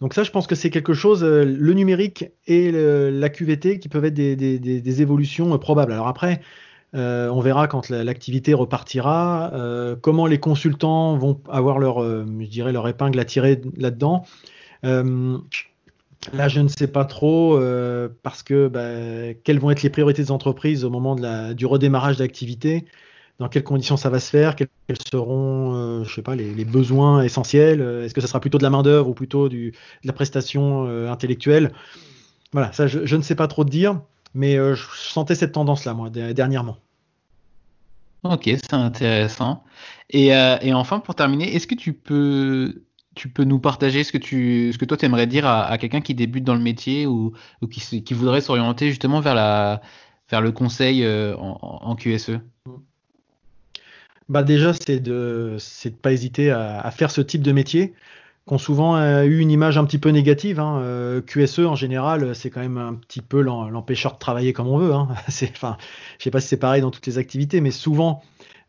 [0.00, 3.88] Donc ça, je pense que c'est quelque chose, euh, le numérique et la QVT qui
[3.88, 5.92] peuvent être des, évolutions euh, probables.
[5.92, 6.42] Alors après,
[6.94, 9.52] euh, on verra quand l'activité repartira,
[10.02, 14.24] comment les consultants vont avoir leur, je dirais, leur épingle à tirer là-dedans.
[16.32, 17.58] Là, je ne sais pas trop
[18.22, 21.16] parce que bah, quelles vont être les priorités des entreprises au moment
[21.52, 22.86] du redémarrage d'activité
[23.38, 24.68] dans quelles conditions ça va se faire, quels
[25.10, 27.82] seront, euh, je sais pas, les, besoins essentiels.
[27.82, 30.12] Euh, est-ce que ça sera plutôt de la main d'œuvre ou plutôt du, de la
[30.12, 31.72] prestation euh, intellectuelle?
[32.52, 34.00] Voilà, ça je, ne sais pas trop te dire,
[34.34, 36.78] mais je sentais cette tendance-là moi dernièrement.
[38.22, 39.62] Ok, c'est intéressant.
[40.10, 42.82] Et, et, enfin, pour terminer, est-ce que tu peux,
[43.14, 46.00] tu peux nous partager ce que, tu, ce que toi tu aimerais dire à, quelqu'un
[46.00, 49.82] qui débute dans le métier ou, ou qui, qui, voudrait s'orienter justement vers, la,
[50.30, 52.38] vers le conseil en, en QSE
[54.28, 57.94] bah déjà, c'est de ne pas hésiter à, faire ce type de métier
[58.46, 60.60] qui ont souvent euh, eu une image un petit peu négative.
[60.60, 60.78] Hein.
[60.80, 64.78] Euh, QSE en général, c'est quand même un petit peu l'empêcheur de travailler comme on
[64.78, 64.92] veut.
[64.92, 65.08] Hein.
[65.28, 65.76] Enfin,
[66.18, 68.22] je sais pas si c'est pareil dans toutes les activités, mais souvent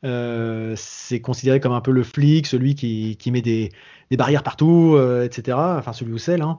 [0.03, 3.71] euh, c'est considéré comme un peu le flic, celui qui, met des,
[4.11, 5.57] barrières partout, etc.
[5.57, 6.43] Enfin, celui ou celle.
[6.43, 6.57] Hein.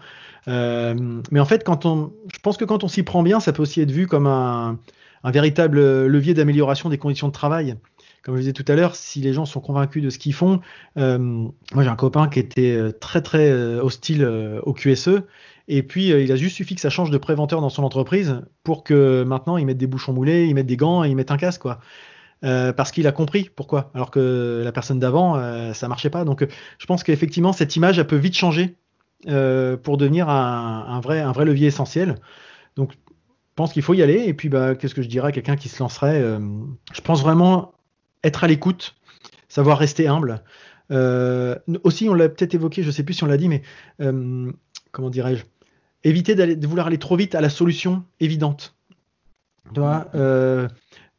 [1.30, 3.62] mais en fait, quand on, je pense que quand on s'y prend bien, ça peut
[3.62, 4.76] aussi être vu comme un
[5.24, 7.76] véritable levier d'amélioration des conditions de travail
[8.28, 10.60] comme je disais tout à l'heure, si les gens sont convaincus de ce qu'ils font,
[10.98, 14.22] euh, moi j'ai un copain qui était euh, très très euh, hostile
[14.64, 15.22] au QSE,
[15.66, 18.84] et puis il a juste suffi que ça change de préventeur dans son entreprise pour
[18.84, 21.38] que maintenant ils mettent des bouchons moulés, ils mettent des gants et ils mettent un
[21.38, 21.80] casque quoi.
[22.42, 26.24] parce qu'il a compris pourquoi, alors que la personne d'avant, ça marchait pas.
[26.24, 26.46] Donc,
[26.78, 28.76] je pense qu'effectivement, cette image, elle peut vite changer
[29.24, 32.16] pour devenir un, vrai, un vrai levier essentiel.
[32.76, 34.24] Donc, je pense qu'il faut y aller.
[34.26, 36.22] Et puis, bah, qu'est-ce que je dirais à quelqu'un qui se lancerait
[36.92, 37.74] Je pense vraiment
[38.24, 38.94] être à l'écoute,
[39.48, 40.42] savoir rester humble.
[40.90, 43.62] Euh, aussi, on l'a peut-être évoqué, je ne sais plus si on l'a dit, mais
[44.00, 44.50] euh,
[44.92, 45.44] comment dirais-je
[46.04, 48.76] Éviter de vouloir aller trop vite à la solution évidente.
[50.14, 50.68] Euh,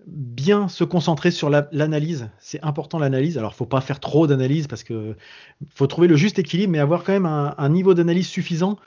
[0.08, 2.30] bien se concentrer sur l'analyse.
[2.40, 3.38] c'est important l'analyse.
[3.38, 5.16] Alors, il faut pas faire trop d'analyse parce que
[5.70, 8.78] faut trouver le juste équilibre, mais avoir quand même un, niveau d'analyse suffisant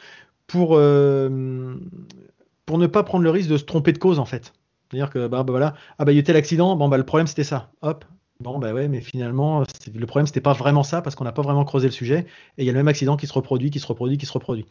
[0.47, 1.77] pour, pour ne
[2.87, 4.55] pas prendre le risque de se tromper de cause en fait.
[4.93, 7.05] C'est-à-dire que bah, bah, ah bah il y a eu tel accident, bon bah le
[7.05, 7.71] problème c'était ça.
[7.81, 8.05] Hop.
[8.41, 9.65] Bon bah ouais, mais finalement
[9.95, 12.27] le problème c'était pas vraiment ça parce qu'on n'a pas vraiment creusé le sujet
[12.59, 14.33] et il y a le même accident qui se reproduit, qui se reproduit, qui se
[14.33, 14.67] reproduit.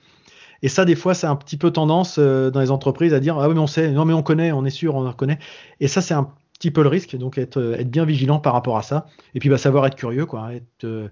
[0.61, 3.39] Et ça des fois c'est un petit peu tendance euh, dans les entreprises à dire
[3.39, 5.39] ah oui mais on sait, non mais on connaît, on est sûr, on reconnaît.
[5.79, 8.77] Et ça c'est un petit peu le risque, donc être, euh, bien vigilant par rapport
[8.77, 9.07] à ça.
[9.33, 10.51] Et puis savoir être curieux quoi,
[10.83, 11.07] euh,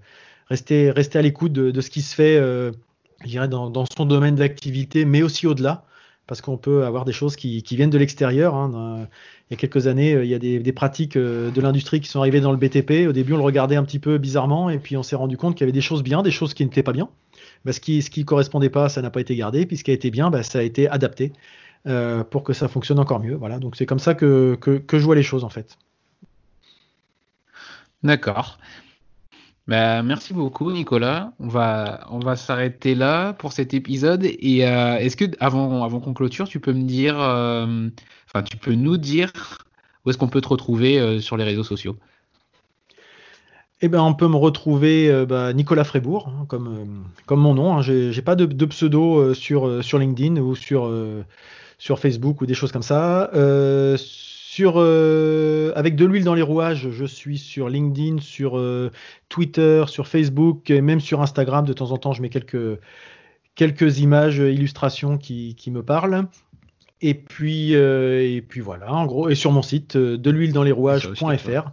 [0.50, 4.36] rester rester à l'écoute de, ce qui se fait, je dirais dans, dans son domaine
[4.36, 5.86] d'activité, mais aussi au-delà
[6.30, 8.54] parce qu'on peut avoir des choses qui, viennent de l'extérieur.
[8.54, 9.08] Hein.
[9.50, 12.08] Il y a quelques années, euh, il y a des, pratiques euh, de l'industrie qui
[12.08, 13.08] sont arrivées dans le BTP.
[13.10, 15.56] Au début, on le regardait un petit peu bizarrement, et puis on s'est rendu compte
[15.56, 17.10] qu'il y avait des choses bien, des choses qui n'étaient pas bien.
[17.66, 19.94] Bah, ce qui ne correspondait pas, ça n'a pas été gardé, puis ce qui a
[19.96, 21.34] été bien, bah, ça a été adapté
[21.88, 23.34] euh, pour que ça fonctionne encore mieux.
[23.34, 25.80] Voilà, donc c'est comme ça que, que je vois les choses en fait.
[28.04, 28.60] D'accord.
[29.70, 31.32] Bah, merci beaucoup, Nicolas.
[31.38, 34.26] On va, s'arrêter là pour cet épisode.
[34.26, 37.88] Et euh, est-ce que, avant, avant qu'on clôture, tu peux me dire, euh,
[38.26, 39.32] enfin, tu peux nous dire
[40.04, 41.98] où est-ce qu'on peut te retrouver euh, sur les réseaux sociaux?
[43.82, 47.78] Eh ben, on peut me retrouver bah, Nicolas Frébourg, hein, comme, mon nom.
[47.78, 47.82] Hein.
[47.84, 50.92] J'ai pas de, de pseudo sur, sur LinkedIn ou sur,
[51.80, 53.32] sur Facebook ou des choses comme ça.
[54.52, 58.92] Sur, euh, avec de l'huile dans les rouages, je suis sur LinkedIn, sur euh,
[59.30, 61.66] Twitter, sur Facebook, et même sur Instagram.
[61.66, 62.80] De temps en temps, je mets quelques,
[63.54, 66.26] quelques images, illustrations qui, qui me parlent.
[67.00, 70.64] Et puis, euh, et puis voilà, en gros, et sur mon site de l'huile dans
[70.64, 71.70] les rouages.fr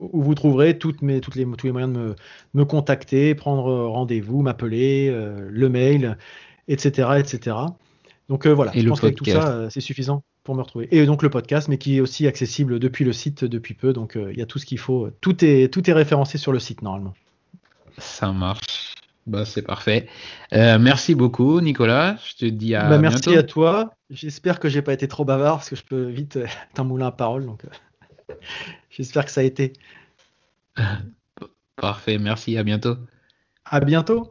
[0.00, 2.14] où vous trouverez toutes mes, toutes les, tous les moyens de me,
[2.54, 6.16] me contacter, prendre rendez-vous, m'appeler, le mail,
[6.66, 7.10] etc.
[7.18, 7.56] etc.
[8.28, 10.88] Donc voilà, je pense que tout ça, c'est suffisant pour me retrouver.
[10.90, 13.92] Et donc le podcast, mais qui est aussi accessible depuis le site depuis peu.
[13.92, 15.10] Donc euh, il y a tout ce qu'il faut.
[15.20, 17.14] Tout est, tout est référencé sur le site normalement.
[17.98, 18.94] Ça marche.
[19.26, 20.08] Bah, c'est parfait.
[20.52, 22.16] Euh, merci beaucoup, Nicolas.
[22.24, 23.92] Je te dis à bah, Merci à toi.
[24.08, 26.84] J'espère que j'ai pas été trop bavard parce que je peux vite euh, être un
[26.84, 27.44] moulin à parole.
[27.44, 27.62] Donc,
[28.90, 29.72] j'espère que ça a été.
[31.76, 32.18] Parfait.
[32.18, 32.56] Merci.
[32.56, 32.96] À bientôt.
[33.64, 34.30] À bientôt.